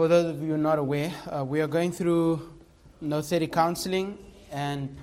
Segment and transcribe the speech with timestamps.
[0.00, 2.40] For those of you not aware, uh, we are going through
[3.04, 4.16] Nouthetic counseling,
[4.50, 4.96] and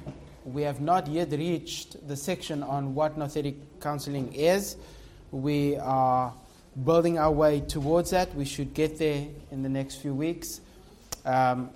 [0.44, 4.76] we have not yet reached the section on what Nouthetic counseling is.
[5.30, 6.34] We are
[6.84, 8.34] building our way towards that.
[8.34, 10.62] We should get there in the next few weeks.
[11.26, 11.70] Um,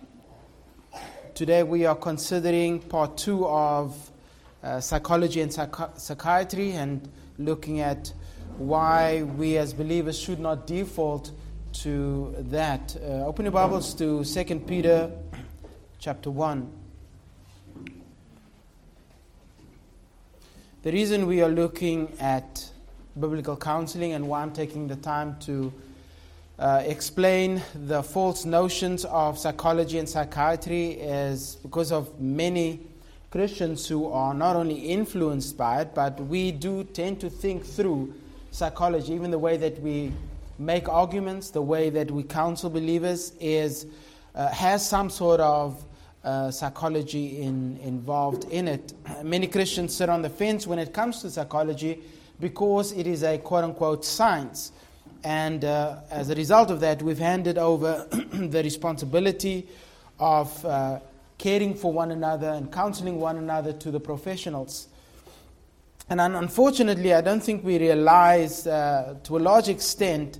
[1.35, 4.09] today, we are considering part two of
[4.63, 7.07] uh, psychology and psych- psychiatry and
[7.37, 8.11] looking at
[8.57, 11.29] why we as believers should not default
[11.73, 12.95] to that.
[13.01, 15.11] Uh, open your Bibles to 2 Peter
[15.99, 16.69] chapter 1.
[20.83, 22.69] The reason we are looking at
[23.19, 25.71] biblical counseling and why I'm taking the time to
[26.59, 32.81] uh, explain the false notions of psychology and psychiatry is because of many
[33.29, 38.13] Christians who are not only influenced by it, but we do tend to think through
[38.51, 40.11] psychology, even the way that we
[40.65, 43.87] make arguments, the way that we counsel believers is
[44.35, 45.83] uh, has some sort of
[46.23, 48.93] uh, psychology in, involved in it.
[49.23, 52.01] Many Christians sit on the fence when it comes to psychology
[52.39, 54.71] because it is a quote unquote science.
[55.23, 59.67] And uh, as a result of that, we've handed over the responsibility
[60.19, 60.99] of uh,
[61.37, 64.87] caring for one another and counseling one another to the professionals.
[66.09, 70.39] And unfortunately, I don't think we realize uh, to a large extent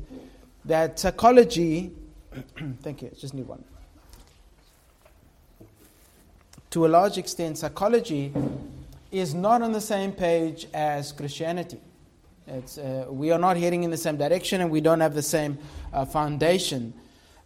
[0.66, 1.92] that psychology,
[2.81, 3.64] thank you, just need one.
[6.72, 8.31] To a large extent, psychology
[9.12, 11.80] is not on the same page as Christianity.
[12.48, 15.58] Uh, we are not heading in the same direction and we don't have the same
[15.94, 16.94] uh, foundation.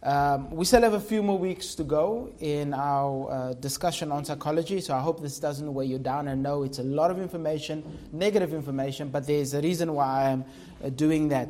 [0.02, 4.24] Um, we still have a few more weeks to go in our uh, discussion on
[4.24, 6.28] psychology, so I hope this doesn't weigh you down.
[6.28, 10.44] I know it's a lot of information, negative information, but there's a reason why I'm
[10.84, 11.48] uh, doing that.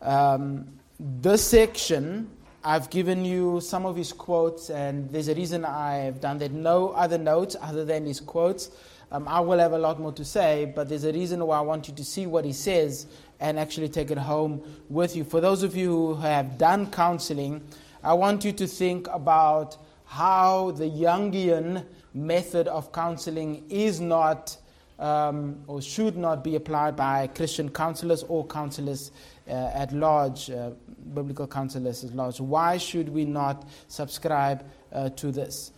[0.00, 2.30] Um, this section,
[2.62, 6.52] I've given you some of his quotes, and there's a reason I've done that.
[6.52, 8.70] No other notes other than his quotes.
[9.10, 11.62] Um, I will have a lot more to say, but there's a reason why I
[11.62, 13.06] want you to see what he says
[13.40, 15.24] and actually take it home with you.
[15.24, 17.62] For those of you who have done counseling,
[18.04, 24.54] I want you to think about how the Jungian method of counseling is not
[24.98, 29.10] um, or should not be applied by Christian counselors or counselors
[29.52, 30.70] at large, uh,
[31.14, 32.40] biblical counselors at large.
[32.40, 35.72] Why should we not subscribe uh, to this?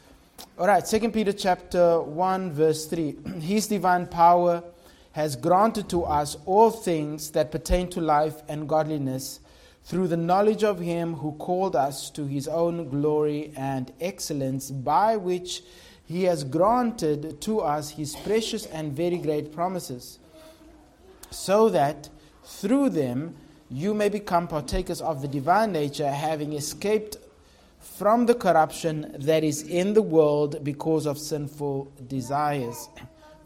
[0.59, 3.17] All right, 2 Peter chapter 1, verse 3.
[3.41, 4.63] His divine power
[5.13, 9.41] has granted to us all things that pertain to life and godliness
[9.85, 15.17] through the knowledge of him who called us to his own glory and excellence, by
[15.17, 15.63] which
[16.05, 20.19] he has granted to us his precious and very great promises,
[21.31, 22.09] so that
[22.45, 23.35] through them
[23.73, 27.17] you may become partakers of the divine nature, having escaped
[27.81, 32.89] from the corruption that is in the world because of sinful desires.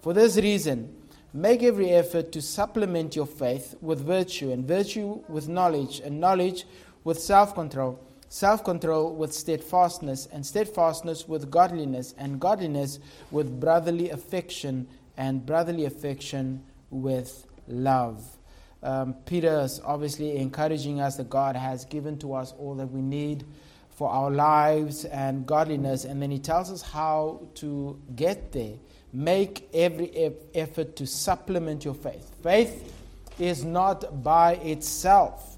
[0.03, 0.95] For this reason,
[1.37, 6.65] Make every effort to supplement your faith with virtue, and virtue with knowledge, and knowledge
[7.05, 8.01] with self control,
[8.31, 13.01] self control with steadfastness, and steadfastness with godliness, and godliness
[13.31, 14.89] with brotherly affection,
[15.19, 18.39] and brotherly affection with love.
[18.87, 23.03] Um, Peter is obviously encouraging us that God has given to us all that we
[23.03, 23.45] need
[23.91, 28.75] for our lives and godliness, and then he tells us how to get there
[29.13, 32.31] make every effort to supplement your faith.
[32.43, 32.93] Faith
[33.39, 35.57] is not by itself,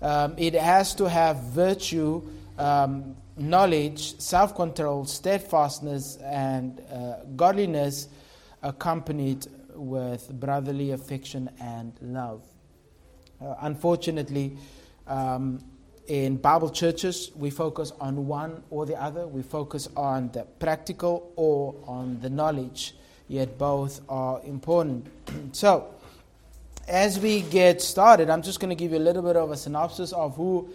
[0.00, 2.22] um, it has to have virtue,
[2.56, 8.08] um, knowledge, self control, steadfastness, and uh, godliness
[8.62, 12.42] accompanied with brotherly affection and love.
[13.40, 14.56] Uh, unfortunately,
[15.06, 15.62] um,
[16.06, 19.26] in Bible churches, we focus on one or the other.
[19.26, 22.94] We focus on the practical or on the knowledge
[23.30, 25.06] yet both are important.
[25.52, 25.94] so,
[26.88, 29.56] as we get started, I'm just going to give you a little bit of a
[29.56, 30.68] synopsis of who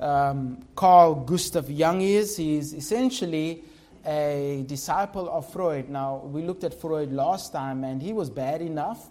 [0.00, 2.36] um, Carl Gustav Jung is.
[2.36, 3.62] He's essentially
[4.04, 5.88] a disciple of Freud.
[5.88, 9.08] Now, we looked at Freud last time, and he was bad enough.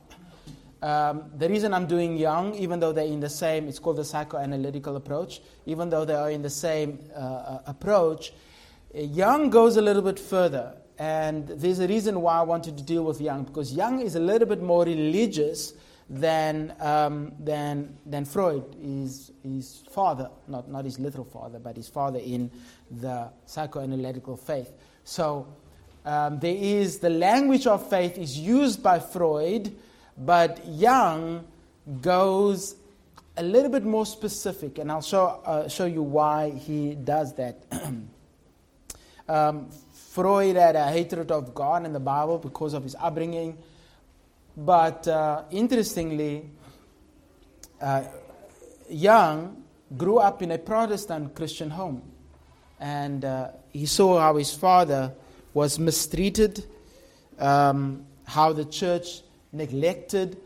[0.81, 4.03] Um, the reason I'm doing Jung, even though they're in the same, it's called the
[4.03, 8.33] psychoanalytical approach, even though they are in the same uh, uh approach,
[8.93, 10.75] Jung goes a little bit further.
[10.97, 14.19] And there's a reason why I wanted to deal with Jung, because Jung is a
[14.19, 15.73] little bit more religious
[16.09, 21.87] than, um, than, than Freud, his, his father, not, not his literal father, but his
[21.87, 22.49] father in
[22.89, 24.71] the psychoanalytical faith.
[25.03, 25.47] So
[26.03, 29.75] um, there is the language of faith is used by Freud,
[30.19, 31.47] but Young
[32.01, 32.75] goes
[33.37, 37.63] a little bit more specific, and I'll show, uh, show you why he does that.
[39.29, 43.57] um, Freud had a hatred of God and the Bible because of his upbringing.
[44.57, 46.49] But uh, interestingly,
[47.79, 48.03] uh,
[48.89, 49.63] Jung
[49.95, 52.01] grew up in a Protestant Christian home.
[52.79, 55.13] And uh, he saw how his father
[55.53, 56.65] was mistreated,
[57.37, 59.21] um, how the church
[59.51, 60.37] neglected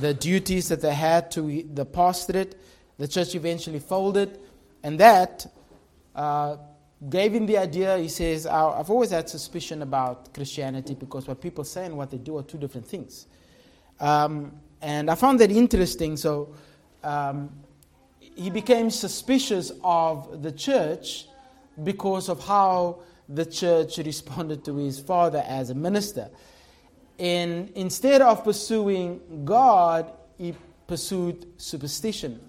[0.00, 2.60] the duties that they had to the pastorate.
[2.98, 4.38] The church eventually folded,
[4.82, 5.46] and that
[6.14, 6.56] uh,
[7.08, 7.98] gave him the idea.
[7.98, 12.18] He says, I've always had suspicion about Christianity because what people say and what they
[12.18, 13.26] do are two different things.
[14.00, 16.16] Um, and I found that interesting.
[16.16, 16.54] So
[17.02, 17.50] um,
[18.20, 21.26] he became suspicious of the church
[21.84, 26.30] because of how the church responded to his father as a minister.
[27.18, 30.54] And instead of pursuing God, he
[30.86, 32.40] pursued superstition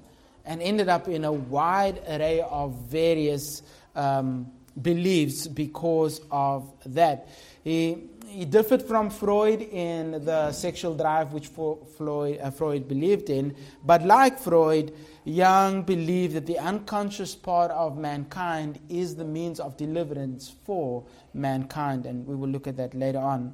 [0.45, 3.61] and ended up in a wide array of various
[3.95, 7.27] um, beliefs because of that.
[7.63, 13.55] He, he differed from Freud in the sexual drive which Freud, uh, Freud believed in,
[13.85, 14.93] but like Freud,
[15.25, 21.03] Jung believed that the unconscious part of mankind is the means of deliverance for
[21.33, 23.53] mankind, and we will look at that later on.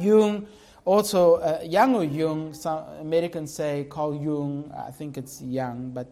[0.00, 0.46] Jung
[0.84, 6.06] also, uh, Young or Jung, some Americans say call Jung, I think it's Young, but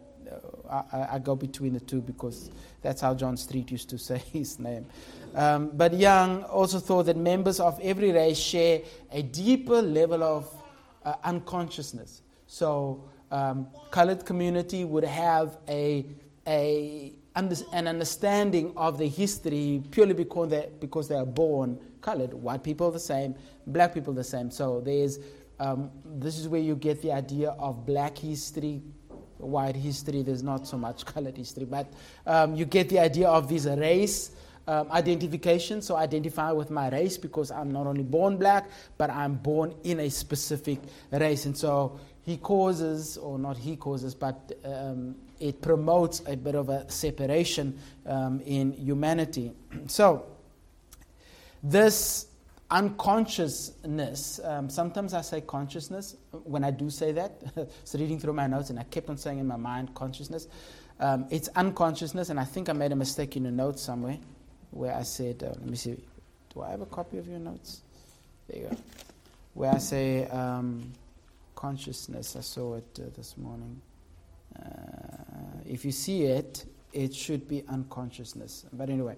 [0.70, 2.50] uh, I, I, go between the two because
[2.81, 4.87] that's how John Street used to say his name.
[5.34, 8.81] Um, but Jung also thought that members of every race share
[9.11, 10.50] a deeper level of
[11.05, 12.23] uh, unconsciousness.
[12.46, 16.06] So, um, colored community would have a,
[16.46, 22.34] a an understanding of the history purely because they, because they are born colored.
[22.34, 23.34] White people the same,
[23.67, 24.50] black people the same.
[24.50, 25.19] So there's
[25.62, 28.82] um, this is where you get the idea of black history,
[29.38, 30.23] white history.
[30.23, 31.93] There's not so much colored history, but
[32.26, 34.32] um, you get the idea of this race.
[34.69, 39.34] Um, identification, so identify with my race because I'm not only born black, but I'm
[39.34, 40.79] born in a specific
[41.11, 41.46] race.
[41.46, 46.69] And so he causes, or not he causes, but um, it promotes a bit of
[46.69, 49.53] a separation um, in humanity.
[49.87, 50.25] so,
[51.62, 52.27] this
[52.71, 57.43] unconsciousness, um, sometimes I say consciousness when I do say that.
[57.85, 60.49] so, reading through my notes, and I kept on saying in my mind consciousness.
[61.00, 64.19] Um, it's unconsciousness, and I think I made a mistake in a note somewhere
[64.71, 65.97] where I said, uh, let me see,
[66.55, 67.83] do I have a copy of your notes?
[68.49, 68.77] There you go.
[69.55, 70.93] Where I say, um,
[71.62, 72.35] consciousness.
[72.35, 73.81] I saw it uh, this morning.
[74.58, 74.62] Uh,
[75.66, 78.66] if you see it, it should be unconsciousness.
[78.72, 79.16] But anyway,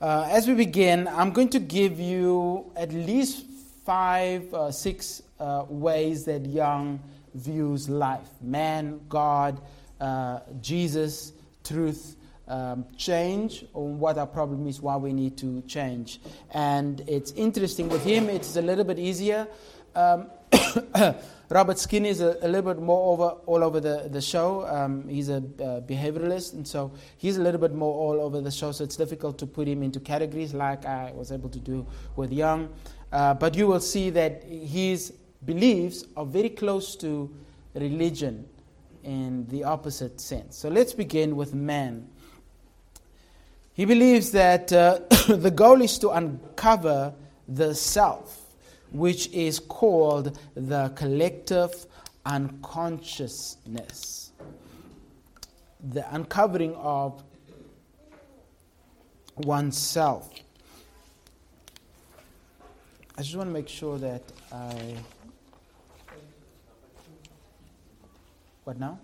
[0.00, 3.46] uh, as we begin, I'm going to give you at least
[3.84, 7.00] five, uh, six uh, ways that Young
[7.34, 9.60] views life man, God,
[10.00, 11.32] uh, Jesus,
[11.64, 12.16] truth.
[12.48, 16.20] Um, change, or what our problem is, why we need to change.
[16.50, 19.46] And it's interesting with him, it's a little bit easier.
[19.94, 20.26] Um,
[21.48, 24.66] Robert Skinner is a, a, little bit more over all over the, the show.
[24.66, 28.50] Um, he's a uh, behavioralist, and so he's a little bit more all over the
[28.50, 28.72] show.
[28.72, 32.32] So it's difficult to put him into categories like I was able to do with
[32.32, 32.70] Young.
[33.12, 35.12] Uh, but you will see that his
[35.44, 37.34] beliefs are very close to
[37.74, 38.48] religion
[39.04, 40.56] in the opposite sense.
[40.56, 42.08] So let's begin with man.
[43.74, 47.14] He believes that uh, the goal is to uncover
[47.48, 48.41] the self
[48.92, 51.86] which is called the collective
[52.26, 54.32] unconsciousness.
[55.82, 57.24] The uncovering of
[59.36, 60.30] oneself.
[63.16, 64.22] I just want to make sure that
[64.52, 64.96] I.
[68.64, 69.00] What now?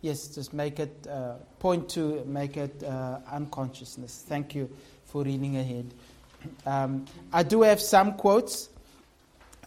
[0.00, 4.24] Yes, just make it, uh, point to make it uh, unconsciousness.
[4.28, 4.70] Thank you
[5.08, 5.92] for reading ahead.
[6.66, 8.68] Um, I do have some quotes,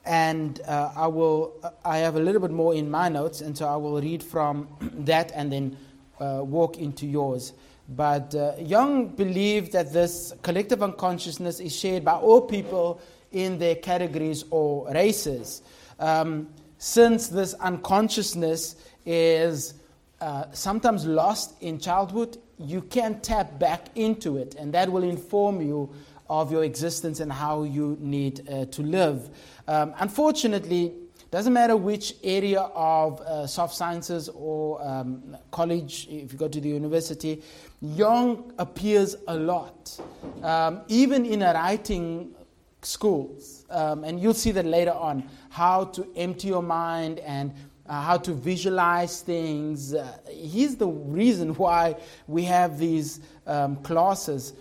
[0.06, 1.54] and uh, I will.
[1.84, 4.68] I have a little bit more in my notes, and so I will read from
[5.06, 5.78] that and then
[6.20, 7.54] uh, walk into yours.
[7.90, 13.76] But uh, Jung believed that this collective unconsciousness is shared by all people in their
[13.76, 15.62] categories or races.
[16.00, 19.74] Um, since this unconsciousness is
[20.22, 25.62] uh, sometimes lost in childhood, you can tap back into it, and that will inform
[25.62, 25.90] you
[26.30, 29.30] of your existence and how you need uh, to live.
[29.68, 30.94] Um, unfortunately,
[31.30, 36.60] doesn't matter which area of uh, soft sciences or um, college, if you go to
[36.60, 37.42] the university,
[37.82, 40.00] Jung appears a lot.
[40.44, 42.36] Um, even in a writing
[42.82, 43.66] schools.
[43.70, 47.54] Um, and you'll see that later on how to empty your mind and
[47.92, 49.94] uh, how to visualize things.
[49.94, 51.94] Uh, he's the reason why
[52.26, 54.54] we have these um, classes.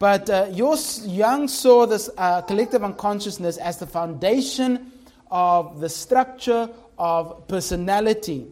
[0.00, 4.90] But uh, Jung saw this uh, collective unconsciousness as the foundation
[5.30, 8.48] of the structure of personality,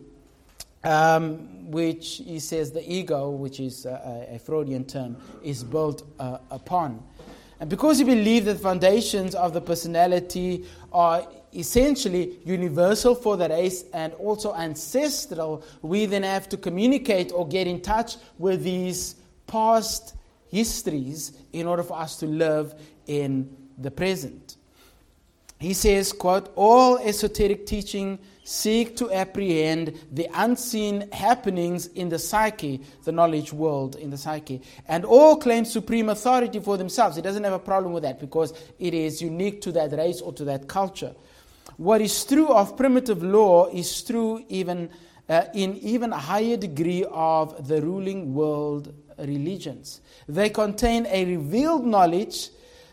[0.85, 6.39] um, which he says the ego, which is a, a Freudian term, is built uh,
[6.53, 7.03] upon.
[7.61, 13.49] And because he believe that the foundations of the personality are essentially universal for the
[13.49, 19.17] race and also ancestral, we then have to communicate or get in touch with these
[19.47, 20.15] past
[20.49, 22.75] histories in order for us to live
[23.07, 24.57] in the present.
[25.59, 28.19] He says, quote, all esoteric teaching
[28.51, 34.61] seek to apprehend the unseen happenings in the psyche, the knowledge world in the psyche,
[34.89, 37.15] and all claim supreme authority for themselves.
[37.15, 40.33] He doesn't have a problem with that because it is unique to that race or
[40.33, 41.15] to that culture.
[41.77, 44.91] What is true of primitive law is true even
[45.29, 50.01] uh, in even a higher degree of the ruling world religions.
[50.29, 52.51] They contain a revealed knowledge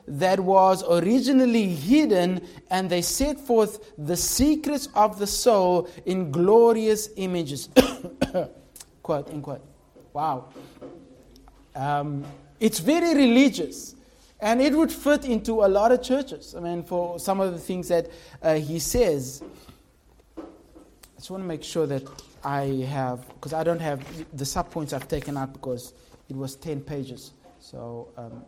[0.07, 7.09] that was originally hidden, and they set forth the secrets of the soul in glorious
[7.17, 7.69] images.
[9.03, 9.61] quote, unquote.
[10.13, 10.45] Wow.
[11.75, 12.25] Um,
[12.59, 13.95] it's very religious.
[14.39, 16.55] And it would fit into a lot of churches.
[16.55, 18.09] I mean, for some of the things that
[18.41, 19.43] uh, he says.
[20.37, 20.41] I
[21.19, 22.03] just want to make sure that
[22.43, 24.05] I have, because I don't have
[24.37, 25.93] the subpoints I've taken out because
[26.29, 27.33] it was 10 pages.
[27.59, 28.45] So um,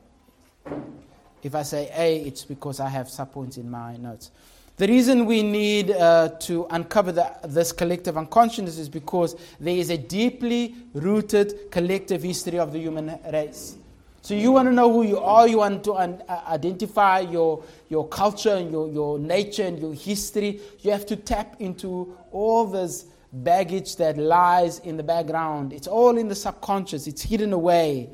[1.44, 4.32] if I say A, it's because I have subpoints in my notes.
[4.78, 9.90] The reason we need uh, to uncover the, this collective unconsciousness is because there is
[9.90, 13.76] a deeply rooted collective history of the human race.
[14.22, 17.64] So you want to know who you are, you want to un- uh, identify your,
[17.90, 20.62] your culture and your, your nature and your history.
[20.80, 25.74] You have to tap into all this baggage that lies in the background.
[25.74, 28.10] It's all in the subconscious, it's hidden away.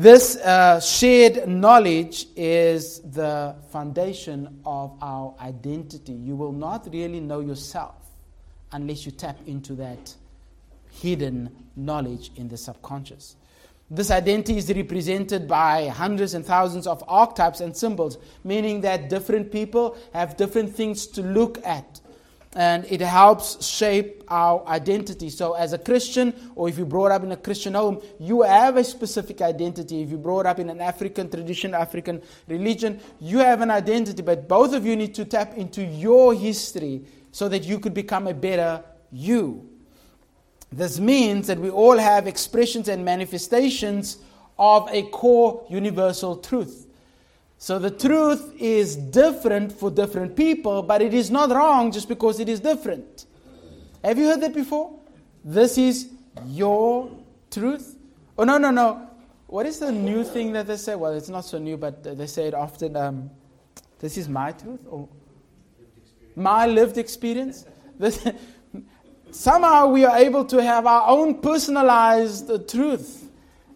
[0.00, 6.14] This uh, shared knowledge is the foundation of our identity.
[6.14, 7.96] You will not really know yourself
[8.72, 10.14] unless you tap into that
[10.90, 13.36] hidden knowledge in the subconscious.
[13.90, 19.52] This identity is represented by hundreds and thousands of archetypes and symbols, meaning that different
[19.52, 21.99] people have different things to look at.
[22.54, 25.30] And it helps shape our identity.
[25.30, 28.76] So, as a Christian, or if you brought up in a Christian home, you have
[28.76, 30.02] a specific identity.
[30.02, 34.22] If you brought up in an African tradition, African religion, you have an identity.
[34.22, 38.26] But both of you need to tap into your history so that you could become
[38.26, 39.68] a better you.
[40.72, 44.18] This means that we all have expressions and manifestations
[44.58, 46.86] of a core universal truth.
[47.62, 52.40] So the truth is different for different people, but it is not wrong just because
[52.40, 53.26] it is different.
[54.02, 54.98] Have you heard that before?
[55.44, 56.08] This is
[56.46, 57.10] your
[57.50, 57.98] truth.
[58.38, 59.06] Oh, no, no, no.
[59.46, 60.94] What is the new thing that they say?
[60.94, 62.96] Well, it's not so new, but they say it often.
[62.96, 63.30] Um,
[63.98, 65.06] this is my truth or
[66.34, 67.66] my lived experience.
[67.98, 68.26] This,
[69.32, 73.30] somehow we are able to have our own personalized truth.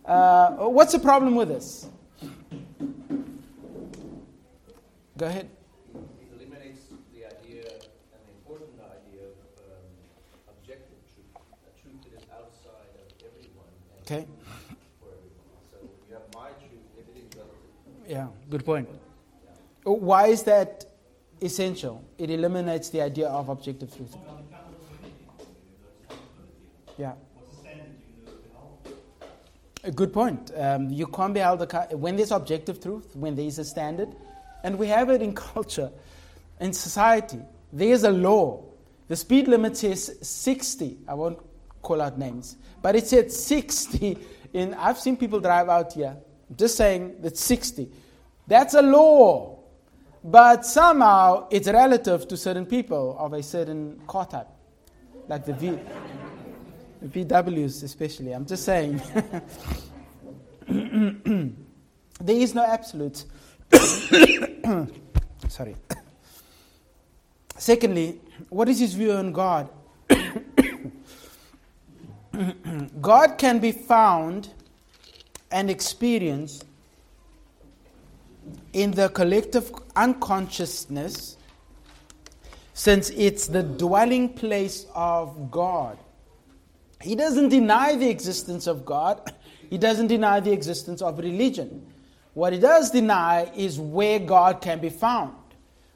[0.07, 1.87] Uh, what's the problem with this?
[5.17, 5.49] Go ahead.
[5.95, 6.81] It eliminates
[7.15, 9.87] the idea and the important idea of um,
[10.49, 13.71] objective truth, a truth that is outside of everyone.
[14.03, 14.27] okay.
[14.99, 15.63] For everyone.
[15.71, 15.77] So
[16.09, 18.11] you have my truth, everything's relative.
[18.11, 18.89] Yeah, good point.
[19.85, 20.85] Why is that
[21.41, 22.03] essential?
[22.19, 24.17] It eliminates the idea of objective truth.
[26.99, 27.13] Yeah.
[29.85, 30.51] A good point.
[30.57, 34.09] Um, you can't be held accountable when there's objective truth, when there is a standard,
[34.65, 35.93] and we have it in culture,
[36.59, 37.39] in society.
[37.73, 38.65] There's a law.
[39.07, 40.99] The speed limit says 60.
[41.07, 41.39] I won't
[41.83, 44.19] call out names, but it said 60.
[44.55, 46.17] In I've seen people drive out here.
[46.49, 47.91] I'm just saying that 60.
[48.47, 49.59] That's a law,
[50.25, 54.49] but somehow it's relative to certain people of a certain car type,
[55.29, 55.79] like the V.
[57.05, 58.33] VWs especially.
[58.33, 59.03] I'm just saying.
[62.21, 63.27] there is no absolute.
[65.49, 65.77] Sorry.
[67.57, 69.69] Secondly, what is his view on God?
[73.01, 74.49] God can be found
[75.51, 76.65] and experienced
[78.73, 81.37] in the collective unconsciousness
[82.73, 85.97] since it's the dwelling place of God.
[87.01, 89.33] He doesn't deny the existence of God,
[89.71, 91.87] he doesn't deny the existence of religion.
[92.35, 95.35] What he does deny is where God can be found.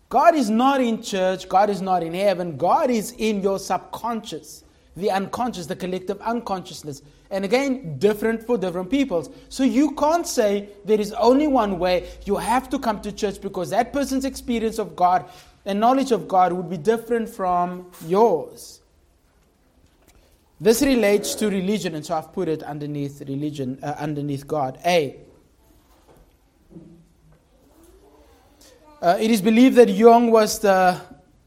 [0.08, 4.64] God is not in church, God is not in heaven, God is in your subconscious,
[4.96, 7.02] the unconscious, the collective unconsciousness.
[7.30, 9.28] And again, different for different peoples.
[9.50, 12.08] So you can't say there is only one way.
[12.24, 15.28] You have to come to church because that person's experience of God
[15.66, 18.80] and knowledge of God would be different from yours.
[20.60, 24.78] This relates to religion, and so I've put it underneath religion, uh, underneath God.
[24.86, 25.16] A.
[29.00, 31.00] Uh, it is believed that Jung was the,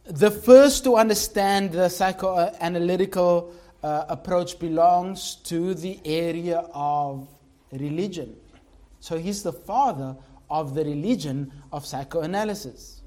[0.05, 3.51] the first to understand the psychoanalytical
[3.84, 7.27] uh, approach belongs to the area of
[7.74, 8.38] religion.
[9.01, 10.15] So he's the father
[10.50, 13.01] of the religion of psychoanalysis.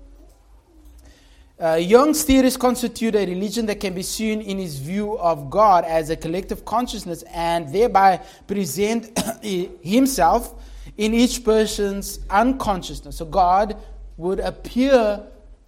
[1.59, 5.87] Uh, Jung's theories constitute a religion that can be seen in his view of God
[5.87, 9.19] as a collective consciousness and thereby present
[9.83, 10.63] himself
[10.99, 13.17] in each person's unconsciousness.
[13.17, 13.79] So God
[14.17, 15.23] would appear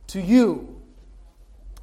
[0.09, 0.81] to you.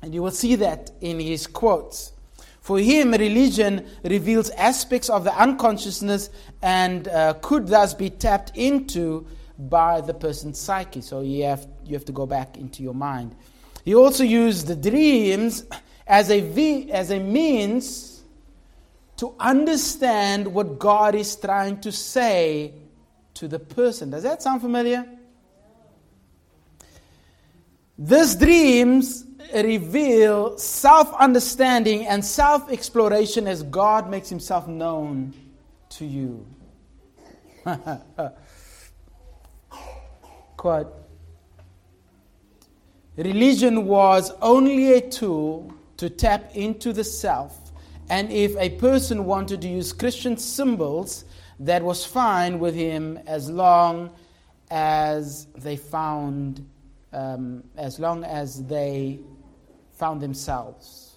[0.01, 2.13] And you will see that in his quotes.
[2.61, 6.29] For him, religion reveals aspects of the unconsciousness
[6.61, 9.27] and uh, could thus be tapped into
[9.59, 11.01] by the person's psyche.
[11.01, 13.35] So you have, you have to go back into your mind.
[13.83, 15.65] He also used the dreams
[16.07, 18.21] as a, v, as a means
[19.17, 22.73] to understand what God is trying to say
[23.35, 24.09] to the person.
[24.09, 25.05] Does that sound familiar?
[27.97, 35.33] These dreams reveal self understanding and self exploration as God makes himself known
[35.89, 36.47] to you.
[40.57, 40.93] Quote
[43.15, 47.71] Religion was only a tool to tap into the self,
[48.09, 51.25] and if a person wanted to use Christian symbols,
[51.59, 54.09] that was fine with him as long
[54.71, 56.65] as they found
[57.13, 59.19] um, as long as they
[59.93, 61.15] found themselves.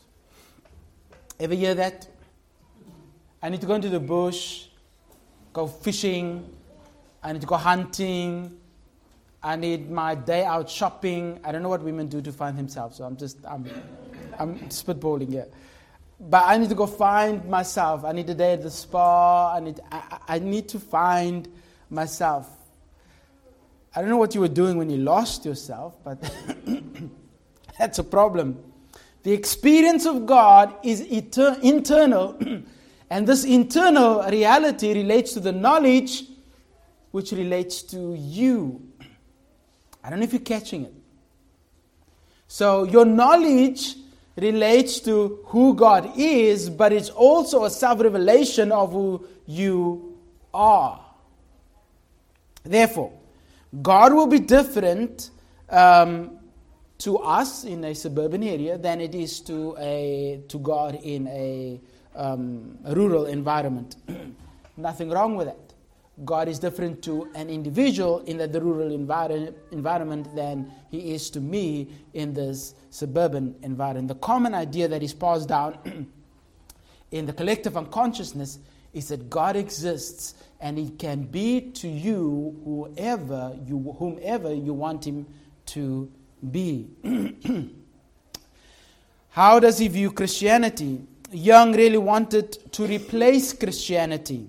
[1.41, 2.09] Ever hear that?
[3.43, 4.67] I need to go into the bush,
[5.53, 6.49] go fishing,
[7.23, 8.57] I need to go hunting,
[9.42, 11.38] I need my day out shopping.
[11.44, 13.64] I don't know what women do to find themselves, so I'm just, I'm,
[14.38, 15.47] I'm spitballing here.
[16.18, 18.05] But I need to go find myself.
[18.05, 19.55] I need a day at the spa.
[19.55, 21.47] I need, I, I need to find
[21.90, 22.56] myself.
[23.96, 26.18] I don't know what you were doing when you lost yourself, but
[27.78, 28.62] that's a problem.
[29.22, 32.38] The experience of God is etern- internal,
[33.11, 36.24] and this internal reality relates to the knowledge
[37.11, 38.87] which relates to you.
[40.04, 40.94] I don't know if you're catching it.
[42.48, 43.96] So, your knowledge
[44.37, 50.18] relates to who God is, but it's also a self revelation of who you
[50.52, 51.02] are.
[52.62, 53.12] Therefore,
[53.83, 55.31] God will be different
[55.68, 56.38] um,
[56.98, 61.81] to us in a suburban area than it is to, a, to God in a,
[62.16, 63.96] um, rural environment.
[64.76, 65.59] Nothing wrong with that.
[66.24, 71.29] God is different to an individual in the, the rural envir- environment than he is
[71.31, 74.09] to me in this suburban environment.
[74.09, 76.09] The common idea that is passed down
[77.11, 78.59] in the collective unconsciousness
[78.94, 85.07] is that God exists and it can be to you whoever you whomever you want
[85.07, 85.27] him
[85.66, 86.11] to
[86.51, 86.88] be.
[89.31, 91.03] How does he view Christianity?
[91.31, 94.49] Young really wanted to replace Christianity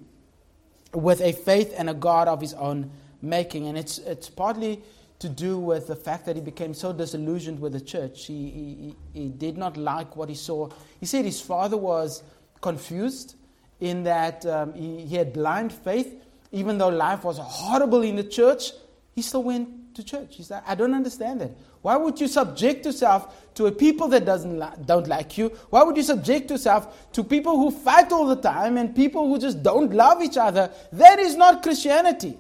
[0.94, 2.90] with a faith and a God of his own
[3.22, 3.68] making.
[3.68, 4.82] And it's, it's partly
[5.20, 8.28] to do with the fact that he became so disillusioned with the church.
[8.28, 10.70] He, he, he did not like what he saw.
[11.00, 12.24] He said his father was
[12.62, 13.36] confused
[13.80, 16.14] in that um, he, he had blind faith.
[16.52, 18.72] Even though life was horrible in the church,
[19.14, 20.36] he still went to church.
[20.36, 21.52] He said, I don't understand that.
[21.82, 25.50] Why would you subject yourself to a people that doesn't li- don't like you?
[25.70, 29.40] Why would you subject yourself to people who fight all the time and people who
[29.40, 30.72] just don't love each other?
[30.94, 32.38] That is not Christianity.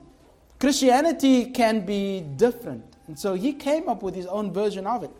[0.60, 2.84] Christianity can be different.
[3.08, 5.12] And so he came up with his own version of it.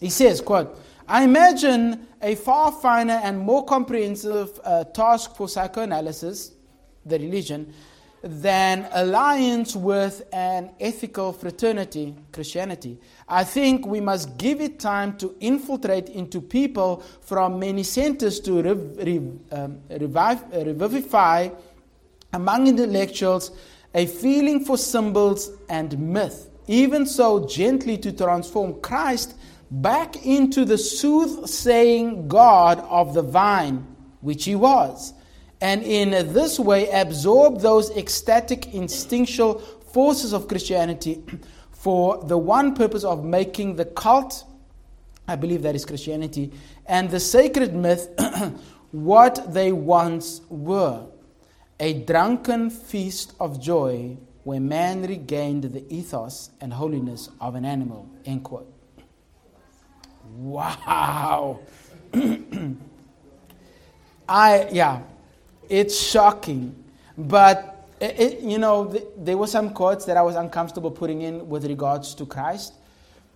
[0.00, 6.52] He says, quote, I imagine a far finer and more comprehensive uh, task for psychoanalysis,
[7.04, 7.74] the religion,
[8.22, 12.98] than alliance with an ethical fraternity, Christianity.
[13.28, 18.60] I think we must give it time to infiltrate into people from many centers to
[19.52, 21.50] um, revive, uh, revivify
[22.32, 23.50] among intellectuals
[23.94, 29.34] a feeling for symbols and myth, even so gently to transform Christ
[29.70, 33.86] back into the soothsaying God of the vine,
[34.20, 35.14] which he was,
[35.60, 39.58] and in this way absorb those ecstatic instinctual
[39.92, 41.22] forces of Christianity
[41.70, 44.44] for the one purpose of making the cult,
[45.26, 46.52] I believe that is Christianity,
[46.86, 48.08] and the sacred myth
[48.90, 51.06] what they once were
[51.80, 58.08] a drunken feast of joy where man regained the ethos and holiness of an animal.
[58.24, 58.73] End quote.
[60.34, 61.60] Wow.
[64.28, 65.02] I, yeah,
[65.68, 66.74] it's shocking.
[67.16, 71.22] But, it, it, you know, th- there were some quotes that I was uncomfortable putting
[71.22, 72.74] in with regards to Christ.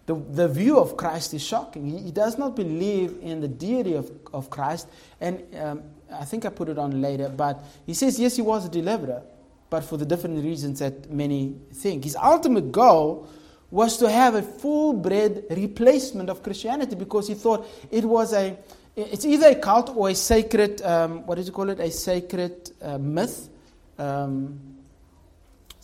[0.06, 1.86] The, the view of Christ is shocking.
[1.86, 4.88] He, he does not believe in the deity of, of Christ.
[5.20, 5.82] And um,
[6.12, 9.22] I think I put it on later, but he says, yes, he was a deliverer,
[9.70, 12.04] but for the different reasons that many think.
[12.04, 13.28] His ultimate goal
[13.70, 18.56] was to have a full bred replacement of Christianity because he thought it was a,
[18.96, 21.78] it's either a cult or a sacred, um, what did you call it?
[21.78, 23.48] A sacred uh, myth.
[23.98, 24.58] Um,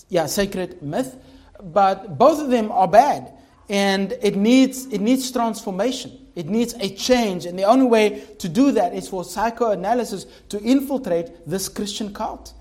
[0.08, 1.16] yeah, sacred myth.
[1.62, 3.32] But both of them are bad.
[3.68, 6.26] And it needs, it needs transformation.
[6.34, 7.46] It needs a change.
[7.46, 12.52] And the only way to do that is for psychoanalysis to infiltrate this Christian cult,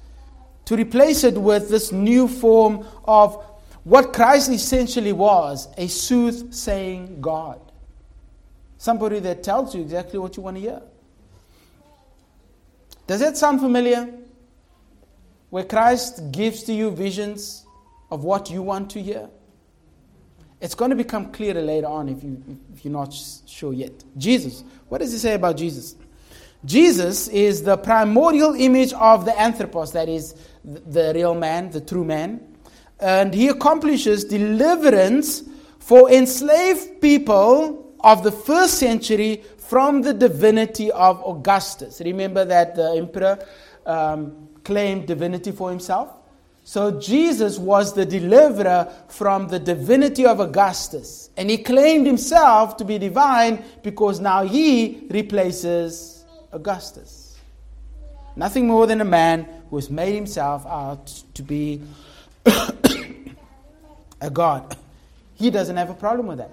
[0.65, 3.43] to replace it with this new form of
[3.84, 7.60] what Christ essentially was a soothsaying God.
[8.78, 10.82] Somebody that tells you exactly what you want to hear.
[13.08, 14.13] Does that sound familiar?
[15.50, 17.65] Where Christ gives to you visions
[18.10, 19.30] of what you want to hear?
[20.62, 22.41] It's going to become clearer later on if, you,
[22.74, 23.91] if you're not sure yet.
[24.17, 24.63] Jesus.
[24.88, 25.96] What does he say about Jesus?
[26.63, 32.06] Jesus is the primordial image of the anthropos, that is, the real man, the true
[32.06, 32.53] man.
[33.04, 35.44] And he accomplishes deliverance
[35.80, 42.02] for enslaved people of the first century from the divinity of Augustus.
[42.04, 43.46] Remember that the emperor
[43.86, 46.13] um, claimed divinity for himself?
[46.63, 51.30] So Jesus was the deliverer from the divinity of Augustus.
[51.36, 57.38] And he claimed himself to be divine because now he replaces Augustus.
[58.38, 61.82] Nothing more than a man who has made himself out to be
[64.21, 64.75] a God.
[65.36, 66.51] He doesn't have a problem with that.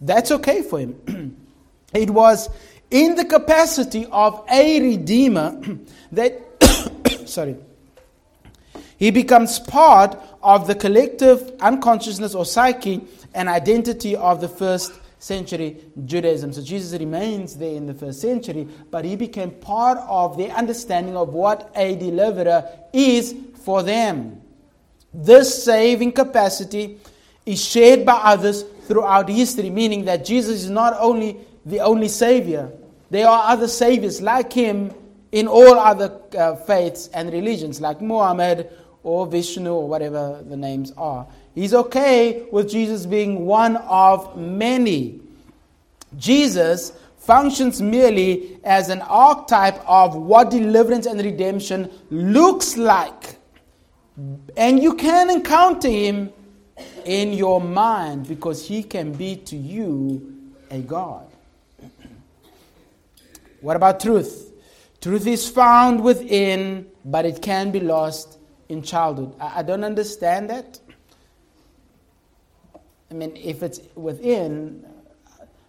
[0.00, 1.36] That's okay for him.
[1.94, 2.48] it was
[2.90, 5.60] in the capacity of a redeemer
[6.12, 6.40] that,
[7.26, 7.56] sorry
[8.96, 13.02] he becomes part of the collective unconsciousness or psyche
[13.34, 16.52] and identity of the first century Judaism.
[16.52, 21.16] So Jesus remains there in the first century, but he became part of their understanding
[21.16, 24.40] of what a deliverer is for them.
[25.14, 26.98] This saving capacity
[27.46, 32.70] is shared by others throughout history, meaning that Jesus is not only the only Savior,
[33.10, 34.92] there are other Saviors like him
[35.30, 38.70] in all other uh, faiths and religions, like Muhammad
[39.02, 41.26] or Vishnu or whatever the names are.
[41.54, 45.20] He's okay with Jesus being one of many.
[46.16, 53.38] Jesus functions merely as an archetype of what deliverance and redemption looks like.
[54.56, 56.32] And you can encounter him
[57.04, 61.30] in your mind because he can be to you a God.
[63.60, 64.52] What about truth?
[65.00, 69.34] Truth is found within, but it can be lost in childhood.
[69.40, 70.78] I, I don't understand that.
[73.10, 74.84] I mean, if it's within,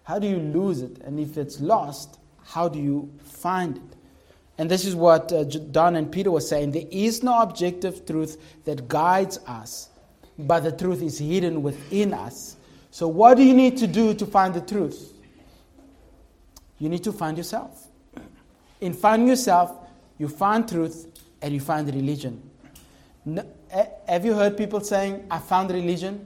[0.03, 0.99] how do you lose it?
[1.03, 3.94] And if it's lost, how do you find it?
[4.57, 6.71] And this is what uh, Don and Peter were saying.
[6.71, 9.89] There is no objective truth that guides us,
[10.37, 12.55] but the truth is hidden within us.
[12.89, 15.13] So, what do you need to do to find the truth?
[16.79, 17.87] You need to find yourself.
[18.79, 19.73] In finding yourself,
[20.17, 21.07] you find truth
[21.41, 22.41] and you find religion.
[23.25, 23.45] No,
[24.07, 26.25] have you heard people saying, I found religion?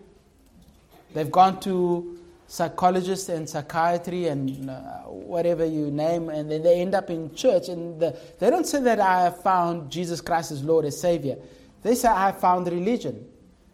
[1.13, 2.18] They've gone to
[2.49, 7.69] psychologists and psychiatry and uh, whatever you name, and then they end up in church.
[7.69, 11.37] And the, they don't say that I have found Jesus Christ as Lord and Savior.
[11.83, 13.23] They say, I have found religion.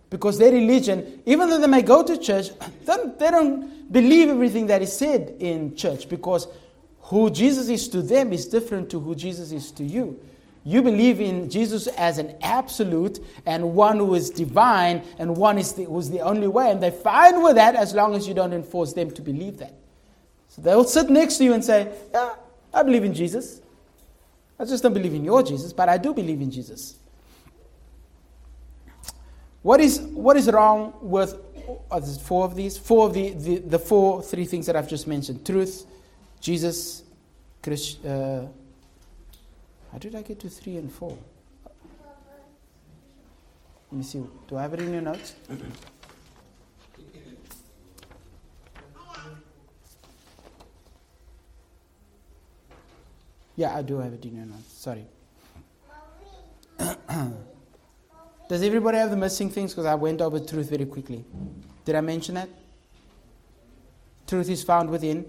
[0.10, 2.50] Because their religion, even though they may go to church,
[2.86, 6.48] they don't believe everything that is said in church because
[7.00, 10.20] who Jesus is to them is different to who Jesus is to you.
[10.68, 15.74] You believe in Jesus as an absolute and one who is divine and one is
[15.74, 16.72] the, who's the only way.
[16.72, 19.76] And they're fine with that as long as you don't enforce them to believe that.
[20.50, 22.34] So they'll sit next to you and say, Yeah,
[22.74, 23.62] I believe in Jesus.
[24.58, 26.96] I just don't believe in your Jesus, but I do believe in Jesus.
[29.62, 31.36] What is, what is wrong with
[31.92, 32.76] uh, four of these?
[32.76, 35.86] Four of the, the, the four, three things that I've just mentioned truth,
[36.40, 37.04] Jesus,
[37.62, 38.46] Christ, uh,
[39.96, 41.18] How did I get to 3 and 4?
[43.92, 44.22] Let me see.
[44.46, 45.36] Do I have it in your notes?
[53.56, 54.74] Yeah, I do have it in your notes.
[54.74, 55.06] Sorry.
[58.50, 59.72] Does everybody have the missing things?
[59.72, 61.24] Because I went over truth very quickly.
[61.86, 62.50] Did I mention that?
[64.28, 65.24] Truth is found within.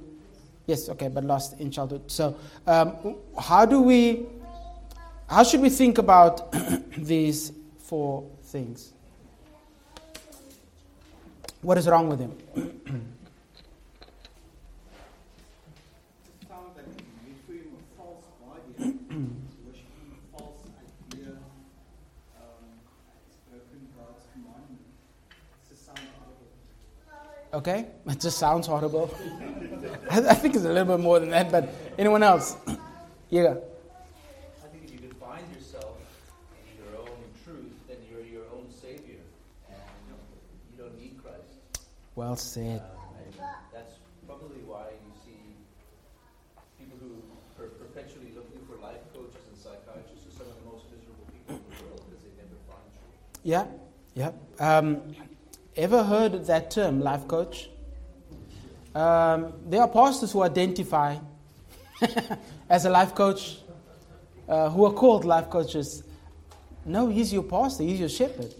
[0.66, 2.11] Yes, okay, but lost in childhood.
[2.11, 4.26] So, um, how do we,
[5.29, 6.53] how should we think about
[6.97, 8.93] these four things?
[11.62, 13.12] What is wrong with them?
[27.55, 27.87] Okay?
[28.07, 29.17] It just sounds horrible.
[30.11, 32.55] I, think it's a little bit more than that, but anyone else?
[33.31, 33.55] yeah.
[42.37, 42.83] Well said.
[42.83, 43.94] Um, that's
[44.27, 45.40] probably why you see
[46.79, 50.85] people who are perpetually looking for life coaches and psychiatrists are some of the most
[50.92, 53.40] miserable people in the world because they never find truth.
[53.42, 53.64] Yeah,
[54.12, 54.33] yeah.
[54.61, 55.14] Um,
[55.79, 57.70] Ever heard that term, life coach?
[58.94, 61.16] Um, there are pastors who identify
[62.68, 63.61] as a life coach,
[64.46, 66.03] uh, who are called life coaches.
[66.85, 68.55] No, he's your pastor, he's your shepherd.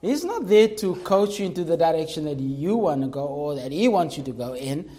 [0.00, 3.54] He's not there to coach you into the direction that you want to go or
[3.54, 4.90] that he wants you to go in.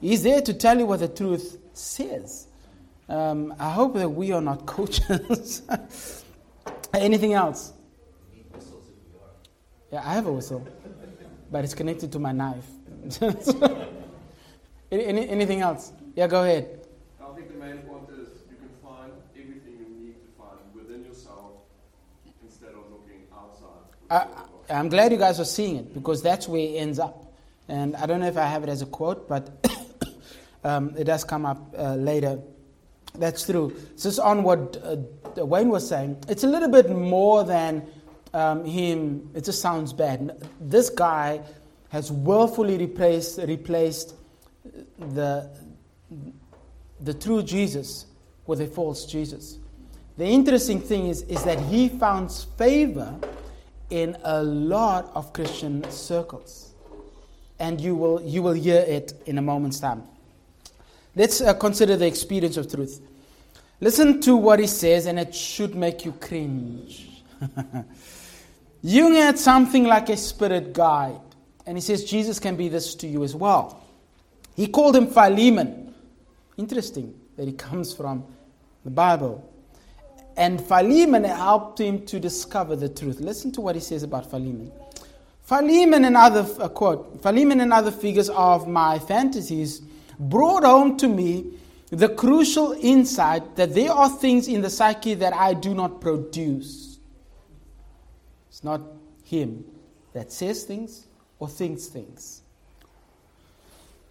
[0.00, 2.46] He's there to tell you what the truth says.
[3.08, 5.62] Um, I hope that we are not coaches.
[6.94, 7.72] Anything else?
[9.92, 10.66] Yeah, I have a whistle
[11.50, 12.66] but it's connected to my knife.
[14.90, 15.92] Any, anything else?
[16.16, 16.80] Yeah, go ahead.
[17.20, 21.04] I think the main point is you can find everything you need to find within
[21.04, 21.52] yourself
[22.42, 23.84] instead of looking outside.
[24.10, 24.26] I,
[24.70, 27.32] I'm glad you guys are seeing it because that's where it ends up.
[27.68, 29.66] And I don't know if I have it as a quote, but
[30.64, 32.40] um, it does come up uh, later.
[33.14, 33.74] That's true.
[34.00, 37.86] Just on what uh, Wayne was saying, it's a little bit more than
[38.34, 40.46] um, him, it just sounds bad.
[40.60, 41.40] This guy
[41.90, 44.14] has willfully replaced, replaced
[44.98, 45.50] the,
[47.00, 48.06] the true Jesus
[48.46, 49.58] with a false Jesus.
[50.16, 53.18] The interesting thing is, is that he found favor
[53.90, 56.74] in a lot of Christian circles.
[57.58, 60.04] And you will, you will hear it in a moment's time.
[61.16, 63.00] Let's uh, consider the experience of truth.
[63.80, 67.22] Listen to what he says, and it should make you cringe.
[68.82, 71.20] Jung had something like a spirit guide.
[71.66, 73.84] And he says Jesus can be this to you as well.
[74.56, 75.94] He called him Philemon.
[76.56, 78.24] Interesting that he comes from
[78.84, 79.48] the Bible.
[80.38, 83.18] And Philemon helped him to discover the truth.
[83.18, 84.70] Listen to what he says about Philemon.
[85.42, 89.82] Philemon and other uh, quote, Philemon and other figures of my fantasies
[90.18, 91.58] brought home to me
[91.90, 96.98] the crucial insight that there are things in the psyche that I do not produce.
[98.48, 98.80] It's not
[99.24, 99.64] him
[100.12, 101.06] that says things
[101.40, 102.42] or thinks things,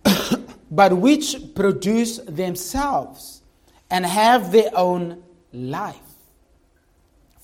[0.72, 3.44] but which produce themselves
[3.90, 6.07] and have their own life.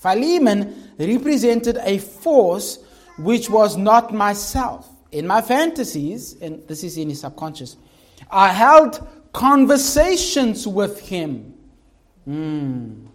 [0.03, 2.79] Philemon represented a force
[3.17, 4.89] which was not myself.
[5.13, 7.77] In my fantasies, and this is in his subconscious,
[8.29, 11.53] I held conversations with him.
[12.27, 13.07] Mm.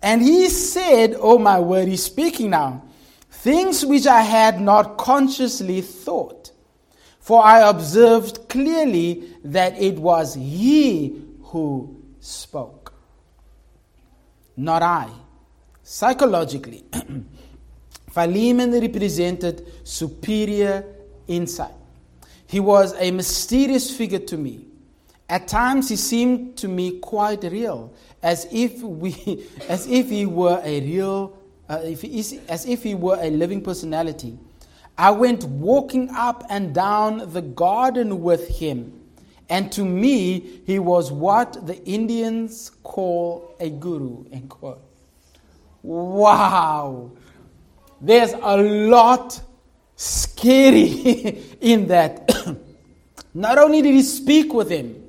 [0.00, 2.84] And he said, Oh my word, he's speaking now
[3.30, 6.52] things which I had not consciously thought.
[7.20, 12.94] For I observed clearly that it was he who spoke,
[14.56, 15.08] not I.
[15.90, 16.84] Psychologically,
[18.10, 20.84] Philemon represented superior
[21.26, 21.72] insight.
[22.46, 24.66] He was a mysterious figure to me.
[25.30, 30.60] At times he seemed to me quite real, as if, we, as if he were
[30.62, 31.38] a real
[31.70, 34.38] uh, if he, as if he were a living personality.
[34.98, 38.92] I went walking up and down the garden with him.
[39.48, 44.26] And to me, he was what the Indians call a guru.
[44.30, 44.82] End quote.
[45.82, 47.12] Wow.
[48.00, 49.40] There's a lot
[49.96, 52.56] scary in that.
[53.34, 55.04] Not only did he speak with him,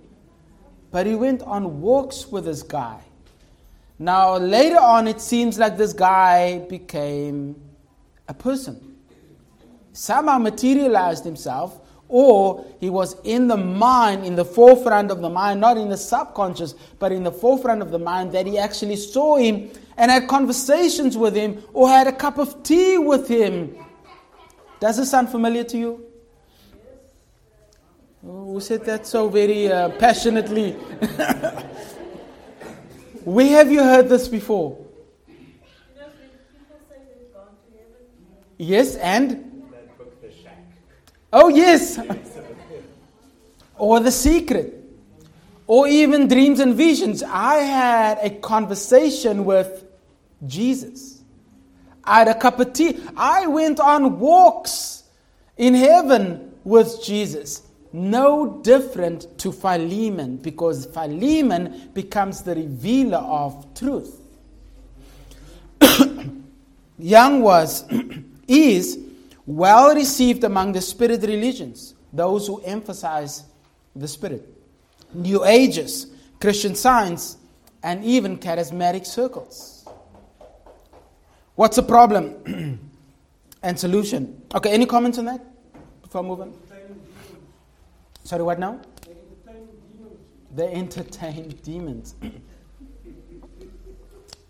[0.92, 3.00] but he went on walks with this guy.
[4.00, 7.56] Now, later on, it seems like this guy became
[8.28, 8.96] a person.
[9.94, 15.62] Somehow materialized himself or he was in the mind, in the forefront of the mind,
[15.62, 19.38] not in the subconscious, but in the forefront of the mind, that he actually saw
[19.38, 23.76] him and had conversations with him or had a cup of tea with him.
[24.80, 26.06] Does this sound familiar to you?
[28.26, 30.72] Oh, who said that so very uh, passionately?
[33.26, 34.78] Where have you heard this before?
[38.58, 39.46] Yes, and?
[41.32, 42.00] Oh, yes.
[43.78, 44.76] or The Secret.
[45.68, 47.22] Or even Dreams and Visions.
[47.24, 49.89] I had a conversation with
[50.46, 51.22] Jesus.
[52.04, 53.00] I had a cup of tea.
[53.16, 55.04] I went on walks
[55.58, 57.64] in heaven with Jesus.
[57.92, 64.22] No different to Philemon because Philemon becomes the revealer of truth.
[67.00, 67.86] Jung was,
[68.48, 69.00] is
[69.46, 73.44] well received among the spirit religions, those who emphasize
[73.96, 74.48] the spirit,
[75.14, 76.08] New Ages,
[76.40, 77.38] Christian science,
[77.82, 79.79] and even charismatic circles.
[81.60, 82.36] What's the problem
[83.64, 84.44] and solution?
[84.56, 85.46] Okay, any comments on that
[86.02, 86.58] before moving?
[88.24, 88.80] Sorry, what now?
[90.56, 92.16] They entertain demons.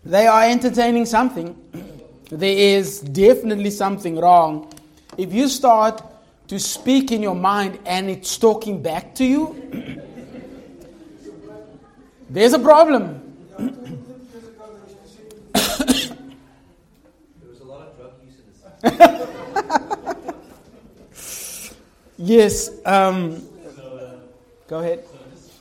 [0.04, 1.56] they are entertaining something.
[2.30, 4.72] There is definitely something wrong.
[5.18, 6.00] If you start
[6.46, 10.00] to speak in your mind and it's talking back to you,
[12.28, 13.30] there's a problem.
[17.40, 18.62] There was a lot of drug use in this.
[22.18, 22.70] yes.
[22.86, 23.42] Um,
[24.68, 25.04] go ahead.
[25.04, 25.58] So this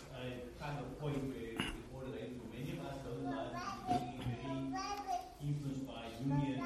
[0.60, 1.58] kind of point where it
[1.92, 3.52] borderline for many of us, those of us
[3.88, 4.40] being very
[5.44, 6.62] influenced by Jungian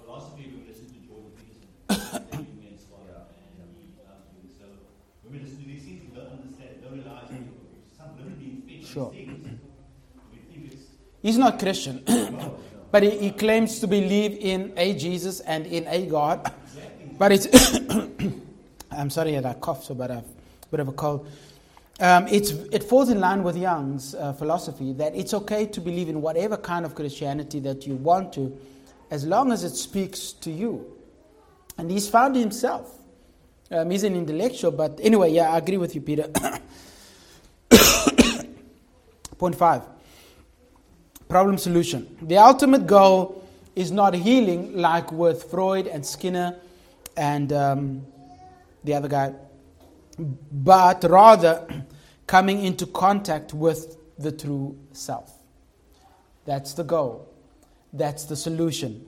[0.00, 1.94] philosophy, we listen to Jordan Peterson, the
[2.36, 4.48] Jungian scholar, and he loves Jung.
[4.58, 4.64] So
[5.22, 7.28] when we listen to these things, we don't understand, don't realize
[7.96, 9.10] some little being fixed Sure.
[9.10, 9.46] things.
[10.32, 10.84] We think it's
[11.22, 12.02] He's not Christian,
[12.92, 16.52] but he, he claims to believe in a Jesus and in a God.
[17.18, 17.48] But it's,
[18.90, 20.24] I'm sorry that I coughed so, but I've a
[20.70, 21.26] bit of a cold.
[21.98, 26.08] Um, it's, it falls in line with Jung's uh, philosophy that it's okay to believe
[26.10, 28.58] in whatever kind of Christianity that you want to,
[29.10, 30.86] as long as it speaks to you.
[31.78, 32.98] And he's found himself.
[33.70, 36.28] Um, he's an intellectual, but anyway, yeah, I agree with you, Peter.
[39.38, 39.82] Point five
[41.32, 42.14] problem solution.
[42.20, 43.42] The ultimate goal
[43.74, 46.56] is not healing like with Freud and Skinner
[47.16, 48.06] and um,
[48.84, 49.32] the other guy,
[50.18, 51.66] but rather
[52.26, 55.32] coming into contact with the true self.
[56.44, 57.26] That's the goal.
[57.94, 59.06] That's the solution.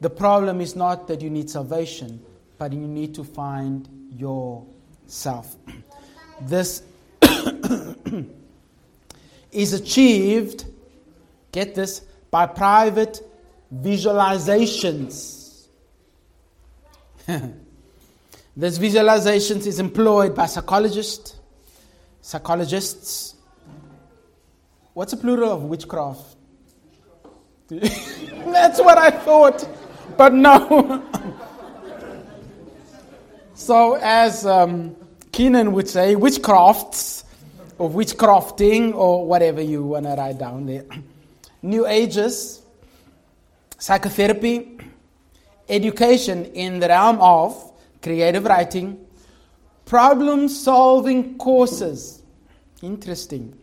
[0.00, 2.22] The problem is not that you need salvation,
[2.56, 5.56] but you need to find yourself.
[6.40, 6.82] This
[9.52, 10.66] is achieved
[11.54, 12.00] Get this
[12.32, 13.20] by private
[13.72, 15.68] visualizations.
[18.56, 21.36] this visualizations is employed by psychologists,
[22.20, 23.36] psychologists.
[24.94, 26.34] What's a plural of witchcraft?
[27.68, 29.64] That's what I thought,
[30.16, 31.04] but no.
[33.54, 34.96] so, as um,
[35.30, 37.22] Keenan would say, witchcrafts
[37.78, 40.84] or witchcrafting or whatever you want to write down there.
[41.64, 42.60] New Ages,
[43.78, 44.76] psychotherapy,
[45.66, 47.72] education in the realm of
[48.02, 49.02] creative writing,
[49.86, 52.22] problem solving courses.
[52.82, 53.58] Interesting.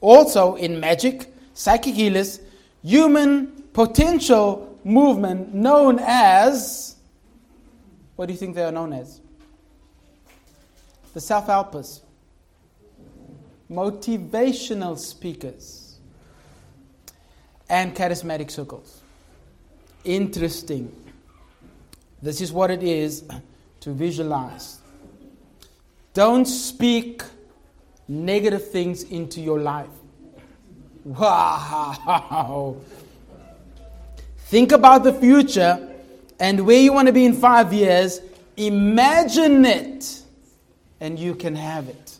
[0.00, 2.38] Also in magic, psychic healers,
[2.84, 6.94] human potential movement known as
[8.14, 9.20] what do you think they are known as?
[11.14, 12.00] The self helpers,
[13.68, 15.79] motivational speakers
[17.70, 19.00] and charismatic circles.
[20.04, 20.94] Interesting.
[22.20, 23.24] This is what it is
[23.80, 24.78] to visualize.
[26.12, 27.22] Don't speak
[28.08, 29.88] negative things into your life.
[31.04, 32.76] Wow.
[34.38, 35.88] Think about the future
[36.40, 38.20] and where you want to be in five years.
[38.56, 40.22] Imagine it,
[41.00, 42.18] and you can have it.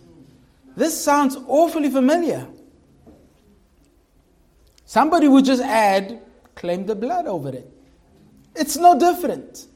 [0.76, 2.46] This sounds awfully familiar.
[4.90, 6.20] Somebody would just add,
[6.56, 7.70] claim the blood over it.
[8.56, 9.68] It's no different.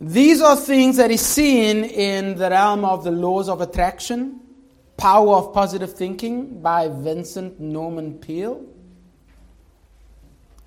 [0.00, 4.38] These are things that is seen in the realm of the laws of attraction,
[4.96, 8.64] power of positive thinking by Vincent Norman Peale,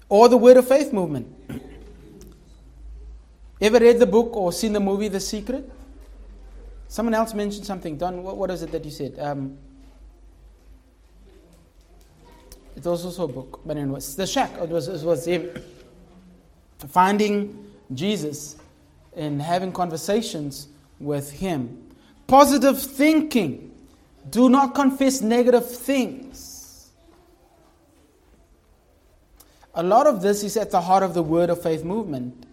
[0.10, 1.34] or the Word of Faith movement.
[3.62, 5.72] Ever read the book or seen the movie The Secret?
[6.90, 7.98] Someone else mentioned something.
[7.98, 9.18] Don, what, what is it that you said?
[9.18, 9.58] Um,
[12.76, 14.52] it was also a book, but anyway, The Shack.
[14.62, 15.50] It was, it was him
[16.90, 18.58] finding Jesus
[19.16, 20.68] and having conversations
[21.00, 21.90] with him.
[22.28, 23.72] Positive thinking.
[24.30, 26.92] Do not confess negative things.
[29.76, 32.46] A lot of this is at the heart of the Word of Faith movement,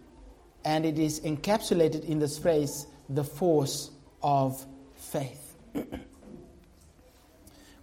[0.65, 3.91] and it is encapsulated in this phrase, the force
[4.23, 4.65] of
[4.97, 5.55] faith.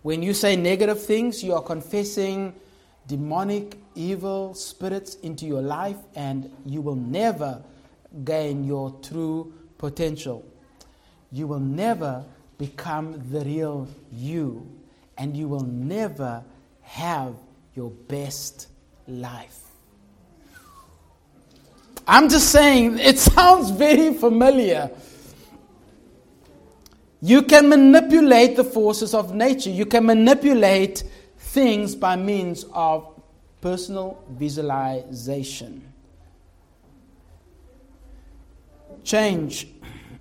[0.04, 2.54] when you say negative things, you are confessing
[3.08, 7.62] demonic, evil spirits into your life, and you will never
[8.24, 10.46] gain your true potential.
[11.32, 12.24] You will never
[12.58, 14.68] become the real you,
[15.18, 16.44] and you will never
[16.82, 17.36] have
[17.76, 18.68] your best
[19.08, 19.60] life.
[22.08, 24.90] I'm just saying, it sounds very familiar.
[27.22, 29.70] You can manipulate the forces of nature.
[29.70, 31.04] You can manipulate
[31.38, 33.08] things by means of
[33.62, 35.82] personal visualization.
[39.04, 39.68] Change.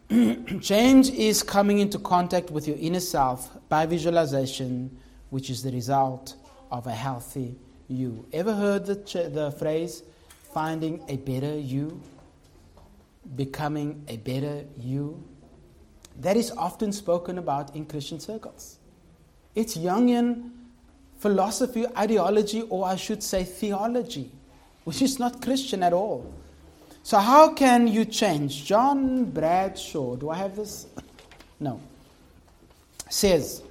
[0.61, 4.97] Change is coming into contact with your inner self by visualization,
[5.31, 6.37] which is the result
[6.71, 7.57] of a healthy
[7.89, 8.25] you.
[8.33, 8.95] Ever heard the,
[9.33, 10.03] the phrase,
[10.55, 12.01] finding a better you?
[13.35, 15.23] Becoming a better you?
[16.21, 18.79] That is often spoken about in Christian circles.
[19.55, 20.51] It's Jungian
[21.19, 24.31] philosophy, ideology, or I should say theology,
[24.85, 26.33] which is not Christian at all.
[27.03, 28.64] So, how can you change?
[28.64, 30.87] John Bradshaw, do I have this?
[31.61, 31.81] No.
[33.09, 33.62] Says,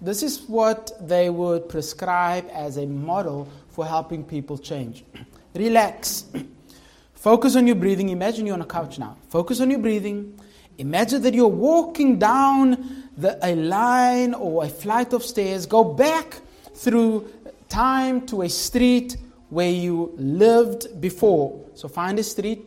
[0.00, 5.04] this is what they would prescribe as a model for helping people change.
[5.54, 6.24] Relax.
[7.14, 8.08] Focus on your breathing.
[8.08, 9.16] Imagine you're on a couch now.
[9.28, 10.36] Focus on your breathing.
[10.82, 15.64] Imagine that you're walking down the, a line or a flight of stairs.
[15.64, 16.40] Go back
[16.74, 17.32] through
[17.68, 19.16] time to a street
[19.48, 21.64] where you lived before.
[21.74, 22.62] So find a street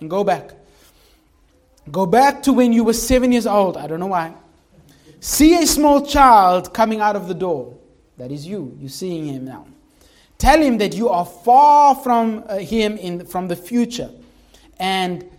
[0.00, 0.52] and go back.
[1.92, 3.76] Go back to when you were seven years old.
[3.76, 4.32] I don't know why.
[5.20, 7.76] See a small child coming out of the door.
[8.16, 8.74] That is you.
[8.80, 9.66] You're seeing him now.
[10.38, 14.10] Tell him that you are far from uh, him in, from the future.
[14.78, 15.30] And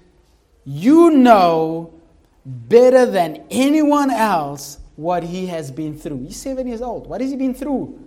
[0.65, 1.93] you know
[2.45, 6.23] better than anyone else what he has been through.
[6.25, 7.07] He's seven years old.
[7.07, 7.99] What has he been through?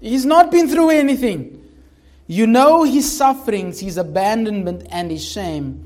[0.00, 1.54] He's not been through anything.
[2.26, 5.84] You know his sufferings, his abandonment, and his shame.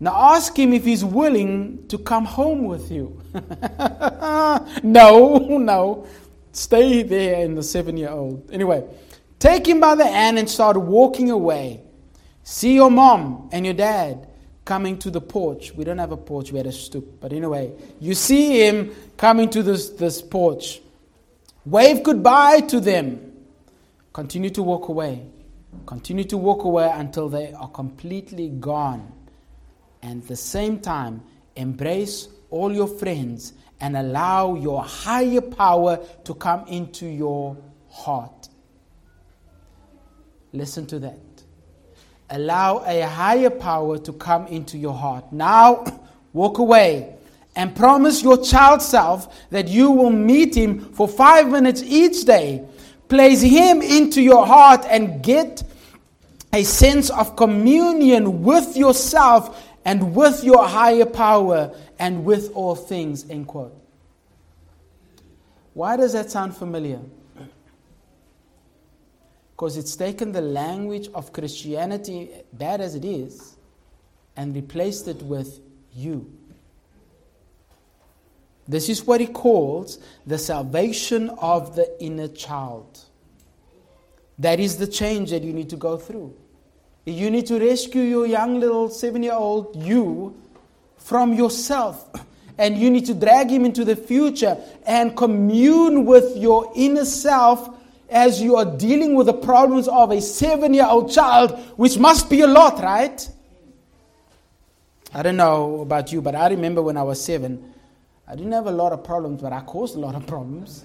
[0.00, 3.20] Now ask him if he's willing to come home with you.
[4.82, 6.06] no, no.
[6.52, 8.48] Stay there in the seven year old.
[8.52, 8.84] Anyway,
[9.38, 11.80] take him by the hand and start walking away.
[12.44, 14.28] See your mom and your dad
[14.64, 15.74] coming to the porch.
[15.74, 17.20] We don't have a porch, we had a stoop.
[17.20, 20.80] But anyway, you see him coming to this, this porch.
[21.64, 23.32] Wave goodbye to them.
[24.12, 25.26] Continue to walk away.
[25.86, 29.12] Continue to walk away until they are completely gone.
[30.02, 31.22] And at the same time,
[31.56, 37.56] embrace all your friends and allow your higher power to come into your
[37.90, 38.48] heart.
[40.52, 41.33] Listen to that.
[42.30, 45.32] Allow a higher power to come into your heart.
[45.32, 45.84] Now,
[46.32, 47.14] walk away
[47.56, 52.66] and promise your child self that you will meet him for five minutes each day.
[53.08, 55.62] Place him into your heart and get
[56.52, 63.28] a sense of communion with yourself and with your higher power and with all things.
[63.28, 63.76] End quote.
[65.74, 67.00] Why does that sound familiar?
[69.54, 73.56] Because it's taken the language of Christianity, bad as it is,
[74.36, 75.60] and replaced it with
[75.94, 76.28] you.
[78.66, 83.00] This is what he calls the salvation of the inner child.
[84.38, 86.34] That is the change that you need to go through.
[87.04, 90.34] You need to rescue your young little seven year old you
[90.96, 92.08] from yourself.
[92.56, 97.73] And you need to drag him into the future and commune with your inner self
[98.14, 102.30] as you are dealing with the problems of a seven year old child, which must
[102.30, 103.28] be a lot, right?
[105.12, 107.74] I don't know about you, but I remember when I was seven,
[108.26, 110.84] I didn't have a lot of problems, but I caused a lot of problems.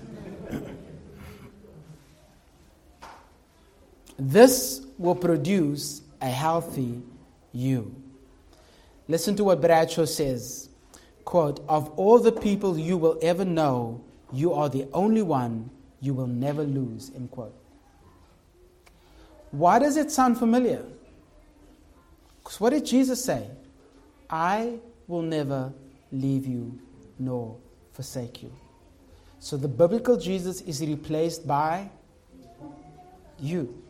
[4.18, 7.02] this will produce a healthy
[7.54, 7.96] you.
[9.08, 10.70] Listen to what Bradshaw says.
[11.26, 14.02] Quote, of all the people you will ever know,
[14.34, 15.70] you are the only one
[16.02, 17.12] you will never lose.
[17.16, 17.54] End quote.
[19.52, 20.84] Why does it sound familiar?
[22.44, 23.48] Because what did Jesus say?
[24.30, 25.74] I will never
[26.12, 26.80] leave you
[27.18, 27.58] nor
[27.94, 28.52] forsake you.
[29.40, 31.90] So the biblical Jesus is replaced by
[33.40, 33.82] you.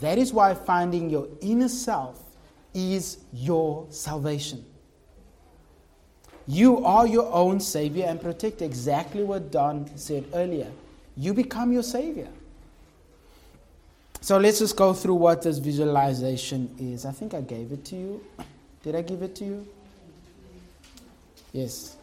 [0.00, 2.22] That is why finding your inner self
[2.72, 4.64] is your salvation.
[6.46, 8.64] You are your own savior and protector.
[8.64, 10.70] Exactly what Don said earlier.
[11.16, 12.28] You become your savior.
[14.20, 17.06] So let's just go through what this visualization is.
[17.06, 18.24] I think I gave it to you.
[18.82, 19.66] Did I give it to you?
[21.52, 21.96] Yes.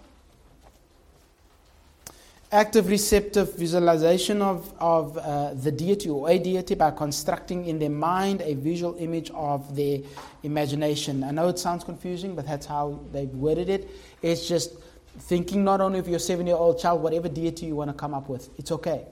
[2.51, 7.89] Active receptive visualization of, of uh, the deity or a deity by constructing in their
[7.89, 9.99] mind a visual image of their
[10.43, 11.23] imagination.
[11.23, 13.89] I know it sounds confusing, but that's how they've worded it.
[14.21, 14.71] It's just
[15.19, 18.13] thinking not only of your seven year old child, whatever deity you want to come
[18.13, 19.05] up with, it's okay.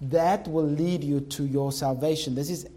[0.00, 2.34] That will lead you to your salvation.
[2.34, 2.68] This, is,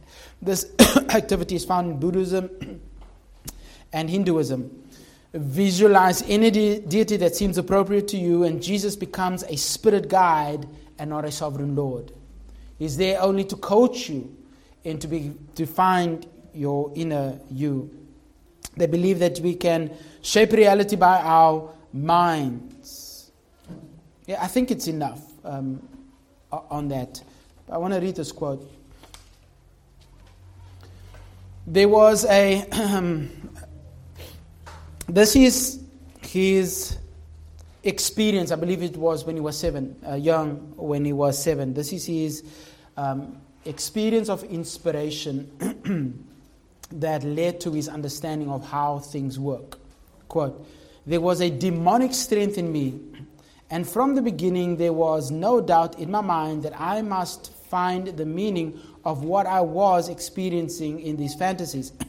[0.41, 0.71] this
[1.09, 2.49] activity is found in Buddhism
[3.93, 4.83] and Hinduism.
[5.33, 10.67] Visualize any de- deity that seems appropriate to you, and Jesus becomes a spirit guide
[10.97, 12.11] and not a sovereign Lord.
[12.79, 14.35] He's there only to coach you
[14.83, 17.95] and to, be, to find your inner you.
[18.75, 19.91] They believe that we can
[20.21, 23.31] shape reality by our minds.
[24.27, 25.87] Yeah, I think it's enough um,
[26.51, 27.21] on that.
[27.69, 28.69] I want to read this quote.
[31.67, 32.65] There was a
[35.11, 35.83] This is
[36.21, 36.97] his
[37.83, 38.51] experience.
[38.51, 41.73] I believe it was when he was seven, uh, young when he was seven.
[41.73, 42.43] This is his
[42.95, 46.23] um, experience of inspiration
[46.93, 49.79] that led to his understanding of how things work.
[50.29, 50.65] Quote
[51.05, 52.99] There was a demonic strength in me,
[53.71, 58.07] and from the beginning there was no doubt in my mind that I must find
[58.07, 61.93] the meaning of what I was experiencing in these fantasies.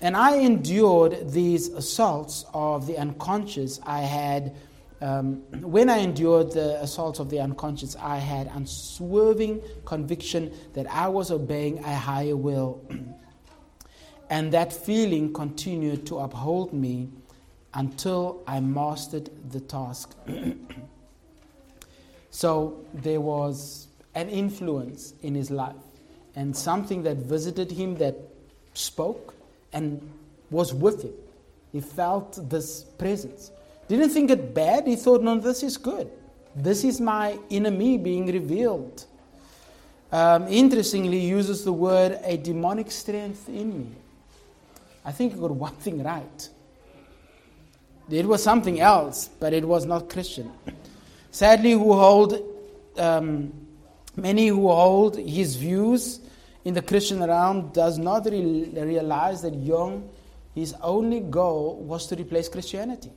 [0.00, 3.78] And I endured these assaults of the unconscious.
[3.84, 4.52] I had,
[5.00, 11.06] um, when I endured the assaults of the unconscious, I had unswerving conviction that I
[11.06, 12.84] was obeying a higher will.
[14.30, 17.10] and that feeling continued to uphold me
[17.74, 20.14] until I mastered the task.
[22.30, 25.74] so there was an influence in his life
[26.34, 28.16] and something that visited him that
[28.74, 29.34] spoke
[29.72, 30.00] and
[30.50, 31.12] was with him.
[31.72, 33.50] He felt this presence.
[33.88, 34.86] Didn't think it bad.
[34.86, 36.10] He thought, no, this is good.
[36.54, 39.06] This is my inner me being revealed.
[40.10, 43.86] Um, interestingly, he uses the word a demonic strength in me.
[45.04, 46.48] I think he got one thing right.
[48.10, 50.52] It was something else, but it was not Christian.
[51.30, 52.38] Sadly, who hold
[52.98, 53.52] um,
[54.16, 56.20] many who hold his views
[56.64, 60.08] in the Christian realm does not re- realize that Jung,
[60.54, 63.10] his only goal was to replace Christianity.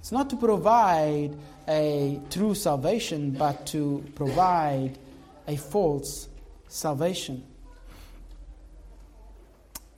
[0.00, 1.36] It's not to provide
[1.68, 4.98] a true salvation, but to provide
[5.46, 6.28] a false
[6.66, 7.44] salvation.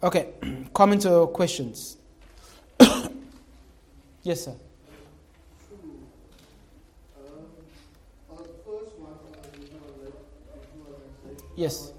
[0.02, 0.28] Okay,
[0.74, 1.96] comments or questions?
[4.24, 4.54] yes, sir.
[11.56, 11.92] Yes.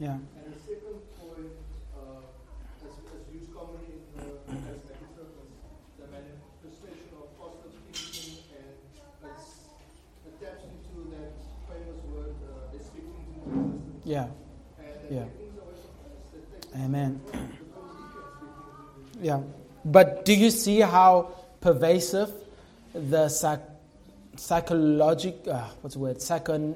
[0.00, 0.16] Yeah.
[0.16, 1.52] And the second point,
[1.92, 2.24] uh,
[2.80, 5.52] as, as used commonly in the charismatic circles,
[6.00, 8.80] the manifestation of positive thinking and
[9.28, 9.68] it's
[10.24, 11.36] attached into that
[11.68, 13.99] famous word, uh, speaking into existence.
[14.10, 14.26] Yeah.
[15.08, 15.24] Yeah.
[16.76, 17.20] Amen.
[19.22, 19.42] Yeah.
[19.84, 22.32] But do you see how pervasive
[22.94, 23.68] the psych-
[24.34, 26.74] psychologic, uh, what's the word, Psycho-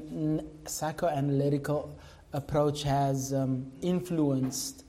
[0.64, 1.88] psychoanalytical
[2.34, 4.84] approach has um, influenced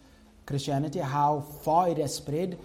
[0.46, 2.60] Christianity, how far it has spread.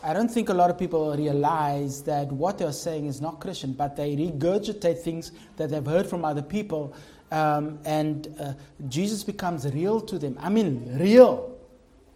[0.00, 3.72] I don't think a lot of people realize that what they're saying is not Christian,
[3.72, 6.94] but they regurgitate things that they've heard from other people,
[7.36, 8.52] um, and uh,
[8.88, 10.36] Jesus becomes real to them.
[10.40, 11.52] I mean, real.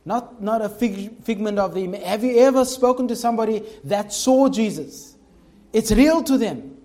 [0.05, 1.87] Not, not a fig, figment of the.
[1.99, 5.17] Have you ever spoken to somebody that saw Jesus?
[5.73, 6.77] It's real to them.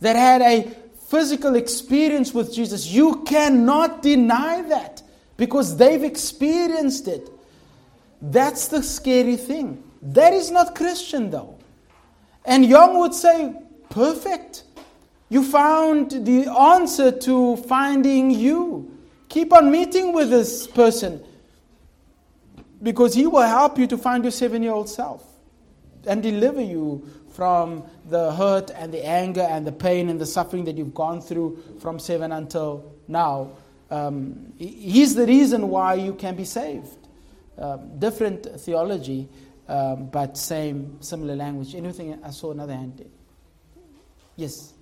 [0.00, 0.70] That had a
[1.08, 2.86] physical experience with Jesus.
[2.86, 5.02] You cannot deny that
[5.36, 7.28] because they've experienced it.
[8.22, 9.82] That's the scary thing.
[10.00, 11.58] That is not Christian, though.
[12.44, 13.54] And Jung would say,
[13.90, 14.64] perfect.
[15.34, 18.96] You found the answer to finding you.
[19.28, 21.24] Keep on meeting with this person
[22.80, 25.26] because he will help you to find your seven year old self.
[26.06, 30.66] and deliver you from the hurt and the anger and the pain and the suffering
[30.66, 33.50] that you've gone through from seven until now.
[33.90, 37.08] Um, he's the reason why you can be saved.
[37.58, 39.28] Um, different theology,
[39.66, 41.74] um, but same, similar language.
[41.74, 42.22] Anything?
[42.22, 43.04] I saw another hand.
[44.36, 44.73] Yes.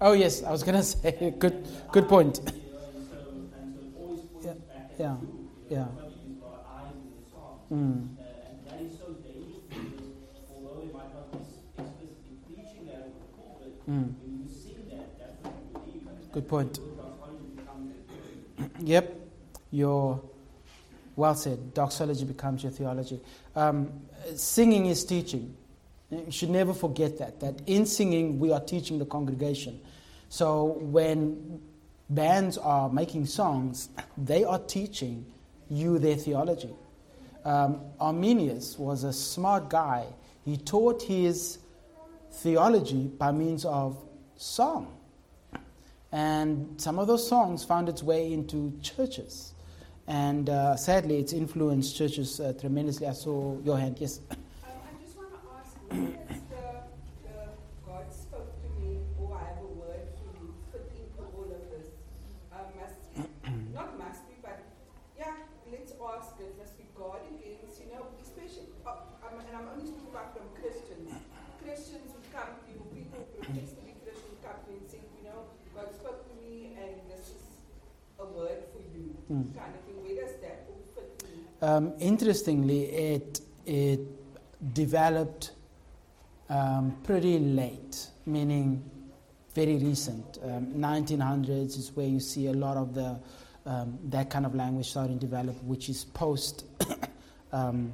[0.00, 2.40] Oh yes, I was gonna say good, good point.
[5.70, 5.98] You know,
[7.70, 8.23] and so
[13.86, 14.14] And
[16.32, 16.78] Good point.
[18.80, 19.14] Yep,
[19.72, 20.20] your
[21.16, 21.74] well said.
[21.74, 23.20] Doxology becomes your theology.
[23.56, 23.92] Um,
[24.36, 25.56] singing is teaching.
[26.10, 27.40] You should never forget that.
[27.40, 29.80] That in singing we are teaching the congregation.
[30.28, 31.60] So when
[32.10, 35.26] bands are making songs, they are teaching
[35.68, 36.74] you their theology.
[37.44, 40.06] Um, Arminius was a smart guy.
[40.44, 41.58] He taught his
[42.42, 43.96] theology by means of
[44.36, 44.88] song.
[46.12, 49.52] And some of those songs found its way into churches.
[50.06, 53.06] And uh, sadly, it's influenced churches uh, tremendously.
[53.06, 54.20] I saw your hand, yes.
[54.30, 54.36] Um,
[54.68, 56.64] I just want to ask, where does the,
[57.24, 57.36] the
[57.86, 61.62] God spoke to me, or I have a word for you, fit into all of
[61.72, 61.88] this?
[62.52, 63.00] Um, must,
[63.72, 64.60] not must be, but
[65.18, 65.34] yeah,
[65.72, 66.52] let's ask it.
[66.60, 70.46] Must be God against, you know, especially, uh, um, and I'm only speaking about from
[70.60, 71.10] Christians.
[71.64, 74.88] Christians would come to you, people who profess to be Christians come to you and
[74.92, 77.44] say, you know, God spoke to me, and this is
[78.20, 79.56] a word for you, Mm.
[79.56, 79.96] kind of thing.
[80.04, 81.48] Where does that all fit in?
[81.64, 84.00] Um, interestingly, it, it
[84.74, 85.52] developed
[86.50, 88.84] um, pretty late, meaning
[89.54, 90.38] very recent.
[90.44, 93.18] Um, 1900s is where you see a lot of the
[93.64, 96.66] um, that kind of language starting to develop, which is post
[97.52, 97.92] um,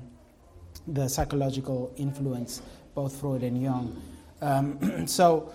[0.88, 2.62] the psychological influence,
[2.96, 4.02] both Freud and Jung.
[4.42, 5.52] Um, so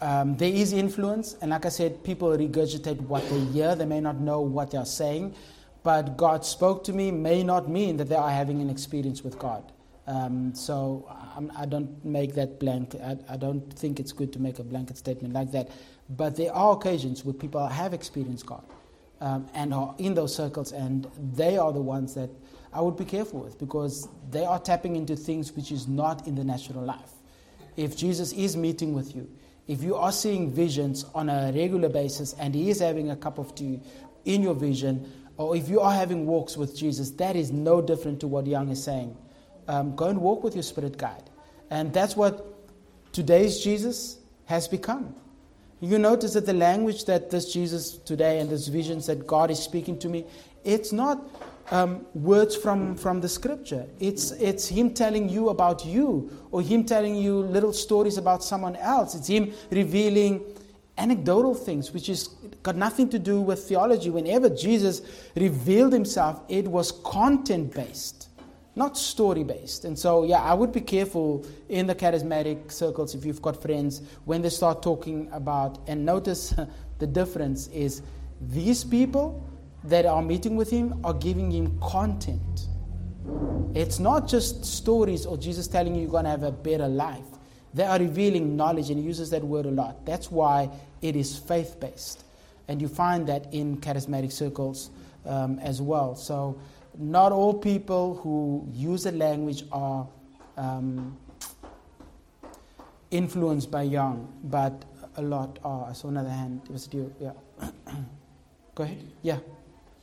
[0.00, 3.74] um, there is influence, and like I said, people regurgitate what they hear.
[3.74, 5.34] They may not know what they are saying,
[5.82, 9.38] but God spoke to me may not mean that they are having an experience with
[9.38, 9.72] God.
[10.06, 11.06] Um, so
[11.36, 12.96] I'm, I don't make that blank.
[12.96, 15.70] I, I don't think it's good to make a blanket statement like that.
[16.08, 18.64] But there are occasions where people have experienced God
[19.20, 22.30] um, and are in those circles, and they are the ones that
[22.72, 26.34] I would be careful with because they are tapping into things which is not in
[26.34, 27.12] the natural life.
[27.76, 29.28] If Jesus is meeting with you,
[29.68, 33.38] if you are seeing visions on a regular basis and he is having a cup
[33.38, 33.80] of tea
[34.24, 35.10] in your vision,
[35.40, 38.68] or if you are having walks with Jesus, that is no different to what Jung
[38.68, 39.16] is saying.
[39.68, 41.30] Um, go and walk with your spirit guide.
[41.70, 42.46] And that's what
[43.12, 45.14] today's Jesus has become.
[45.80, 49.58] You notice that the language that this Jesus today and this visions that God is
[49.58, 50.26] speaking to me,
[50.62, 51.26] it's not
[51.70, 53.86] um, words from, from the scripture.
[53.98, 58.76] It's, it's Him telling you about you, or Him telling you little stories about someone
[58.76, 59.14] else.
[59.14, 60.44] It's Him revealing
[61.00, 62.28] anecdotal things, which is
[62.62, 64.10] got nothing to do with theology.
[64.10, 65.02] Whenever Jesus
[65.34, 68.28] revealed Himself, it was content based,
[68.76, 69.84] not story based.
[69.84, 74.02] And so, yeah, I would be careful in the charismatic circles if you've got friends
[74.26, 76.54] when they start talking about, and notice
[76.98, 78.02] the difference is
[78.40, 79.46] these people
[79.84, 82.66] that are meeting with him are giving him content.
[83.74, 87.29] It's not just stories or Jesus telling you you're going to have a better life.
[87.74, 90.04] They are revealing knowledge, and he uses that word a lot.
[90.04, 90.70] That's why
[91.02, 92.24] it is faith based.
[92.68, 94.90] And you find that in charismatic circles
[95.26, 96.14] um, as well.
[96.14, 96.58] So,
[96.98, 100.06] not all people who use the language are
[100.56, 101.16] um,
[103.10, 104.84] influenced by Jung, but
[105.16, 105.88] a lot are.
[105.90, 106.62] I saw another hand.
[106.64, 107.12] It was you.
[107.20, 107.32] Yeah.
[108.74, 109.04] Go ahead.
[109.22, 109.38] Yeah.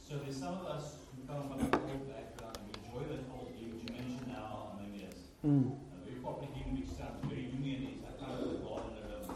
[0.07, 3.51] So there's some of us who come from an old background we enjoy that old
[3.51, 5.15] which you mentioned now, Ananias.
[5.45, 5.72] Mm.
[5.72, 9.36] A very popular hymn which sounds very Jungian is I kind of the garden alone.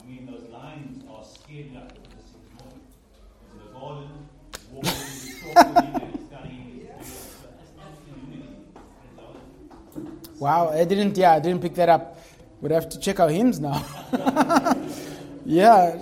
[0.00, 1.04] I mean those lines
[10.40, 11.18] Wow, I didn't.
[11.18, 12.18] Yeah, I didn't pick that up.
[12.62, 13.84] We'd have to check our hymns now.
[15.44, 15.98] yeah.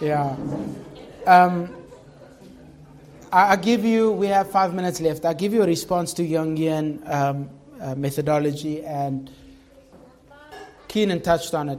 [0.00, 0.34] Yeah.
[1.26, 1.76] Um,
[3.30, 4.12] I, I'll give you.
[4.12, 5.26] We have five minutes left.
[5.26, 9.30] I'll give you a response to Jungian um, uh, methodology, and
[10.92, 11.78] Keenan touched on it.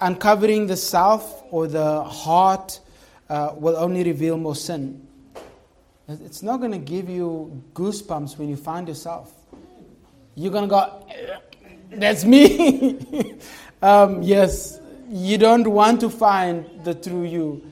[0.00, 2.80] uncovering the self or the heart
[3.28, 5.06] uh, will only reveal more sin.
[6.08, 9.32] It's not going to give you goosebumps when you find yourself.
[10.34, 11.06] You're going to go,
[11.92, 13.38] that's me.
[13.82, 17.64] um, yes, you don't want to find the true you.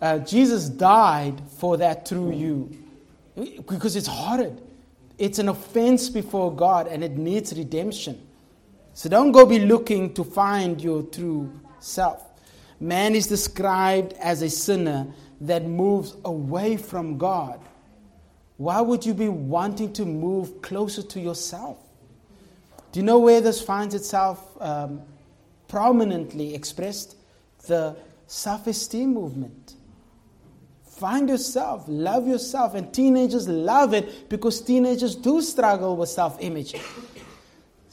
[0.00, 2.70] Uh, Jesus died for that true you
[3.66, 4.62] because it's horrid.
[5.18, 8.24] It's an offense before God and it needs redemption.
[8.94, 12.22] So don't go be looking to find your true self.
[12.78, 15.08] Man is described as a sinner
[15.40, 17.60] that moves away from God.
[18.56, 21.78] Why would you be wanting to move closer to yourself?
[22.92, 25.02] Do you know where this finds itself um,
[25.66, 27.16] prominently expressed?
[27.66, 27.96] The
[28.28, 29.74] self esteem movement.
[30.84, 36.76] Find yourself, love yourself, and teenagers love it because teenagers do struggle with self image.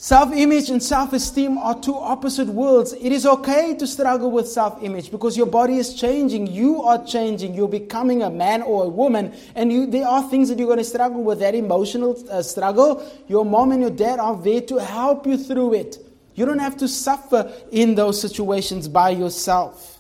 [0.01, 2.93] Self image and self esteem are two opposite worlds.
[2.93, 6.47] It is okay to struggle with self image because your body is changing.
[6.47, 7.53] You are changing.
[7.53, 9.31] You're becoming a man or a woman.
[9.53, 11.37] And you, there are things that you're going to struggle with.
[11.41, 15.75] That emotional uh, struggle, your mom and your dad are there to help you through
[15.75, 15.99] it.
[16.33, 19.99] You don't have to suffer in those situations by yourself.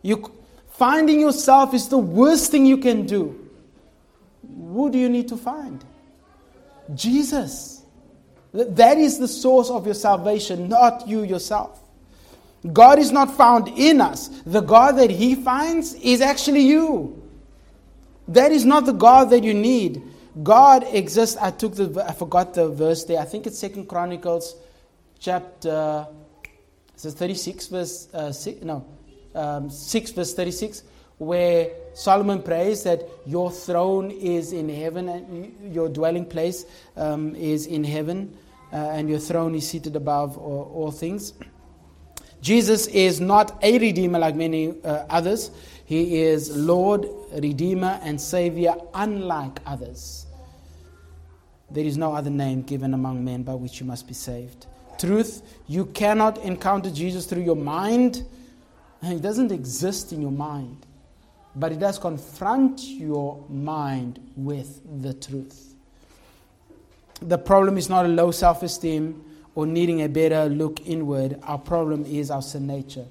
[0.00, 0.32] You,
[0.70, 3.50] finding yourself is the worst thing you can do.
[4.72, 5.84] Who do you need to find?
[6.94, 7.77] Jesus.
[8.52, 11.80] That is the source of your salvation, not you yourself.
[12.72, 14.28] God is not found in us.
[14.44, 17.22] The God that He finds is actually you.
[18.26, 20.02] That is not the God that you need.
[20.42, 21.36] God exists.
[21.36, 23.20] I took the I forgot the verse there.
[23.20, 24.54] I think it's Second Chronicles
[25.18, 26.06] chapter
[26.98, 28.84] it says 36 verse uh, six, no
[29.34, 30.82] um, 6 verse 36
[31.18, 36.64] where Solomon prays that your throne is in heaven and your dwelling place
[36.96, 38.36] um, is in heaven,
[38.72, 41.32] uh, and your throne is seated above all, all, things.
[42.40, 45.50] Jesus is not a redeemer like many uh, others.
[45.86, 50.26] He is Lord, Redeemer, and Savior, unlike others.
[51.70, 54.66] There is no other name given among men by which you must be saved.
[54.98, 58.24] Truth, you cannot encounter Jesus through your mind.
[59.02, 60.86] He doesn't exist in your mind
[61.56, 65.74] but it does confront your mind with the truth.
[67.20, 69.24] The problem is not a low self esteem
[69.54, 71.38] or needing a better look inward.
[71.42, 73.06] Our problem is our sin nature.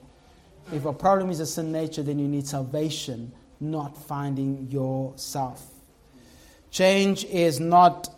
[0.72, 5.66] If our problem is a sin nature, then you need salvation, not finding yourself.
[6.72, 8.10] Change is not,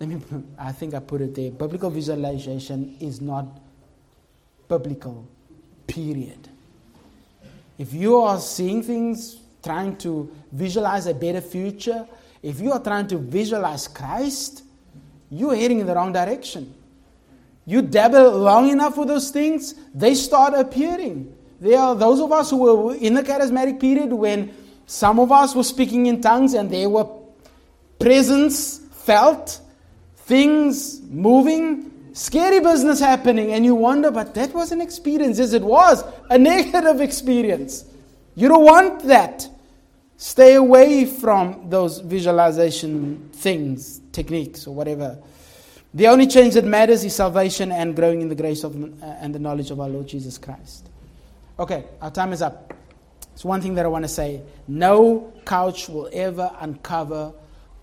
[0.00, 0.20] let me,
[0.58, 1.50] I think I put it there.
[1.50, 3.46] Biblical visualization is not
[4.68, 5.28] biblical,
[5.86, 6.48] period.
[7.78, 12.06] If you are seeing things trying to visualize a better future,
[12.42, 14.64] if you are trying to visualize Christ,
[15.30, 16.74] you're heading in the wrong direction.
[17.64, 21.34] You dabble long enough with those things, they start appearing.
[21.60, 24.52] There are those of us who were in the charismatic period when
[24.86, 27.06] some of us were speaking in tongues and there were
[28.00, 29.60] presence felt,
[30.16, 35.38] things moving, scary business happening, and you wonder, but that was an experience.
[35.38, 37.84] Yes, it was a negative experience.
[38.34, 39.48] You don't want that.
[40.22, 45.18] Stay away from those visualization things, techniques, or whatever.
[45.94, 49.34] The only change that matters is salvation and growing in the grace of uh, and
[49.34, 50.88] the knowledge of our Lord Jesus Christ.
[51.58, 52.72] Okay, our time is up.
[53.32, 54.42] It's one thing that I want to say.
[54.68, 57.32] No couch will ever uncover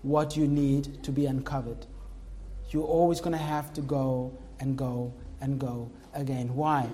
[0.00, 1.84] what you need to be uncovered.
[2.70, 5.12] You're always going to have to go and go
[5.42, 6.56] and go again.
[6.56, 6.88] Why?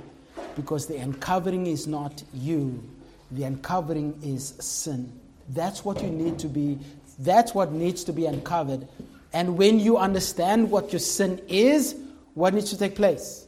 [0.56, 2.82] Because the uncovering is not you,
[3.30, 5.20] the uncovering is sin.
[5.48, 6.78] That's what you need to be,
[7.18, 8.86] that's what needs to be uncovered.
[9.32, 11.94] And when you understand what your sin is,
[12.34, 13.46] what needs to take place?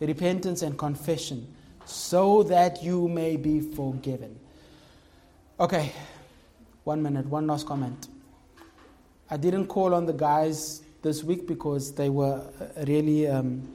[0.00, 1.46] Repentance and confession,
[1.84, 4.38] so that you may be forgiven.
[5.60, 5.92] Okay,
[6.84, 8.08] one minute, one last comment.
[9.30, 12.42] I didn't call on the guys this week because they were
[12.86, 13.68] really um,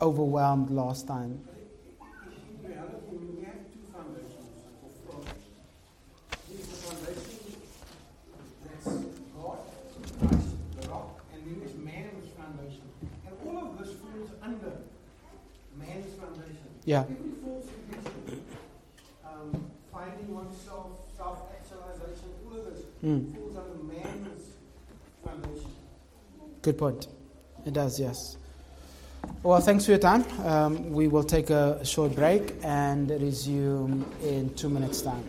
[0.00, 1.40] overwhelmed last time.
[16.84, 17.04] Yeah.
[19.24, 23.34] Um, finding oneself, self-actualization, all of this Mm.
[23.34, 24.42] falls under man's
[25.24, 25.70] foundation.
[26.62, 27.08] Good point.
[27.66, 28.36] It does, yes.
[29.42, 30.24] Well, thanks for your time.
[30.44, 35.28] Um, we will take a short break and resume in two minutes' time.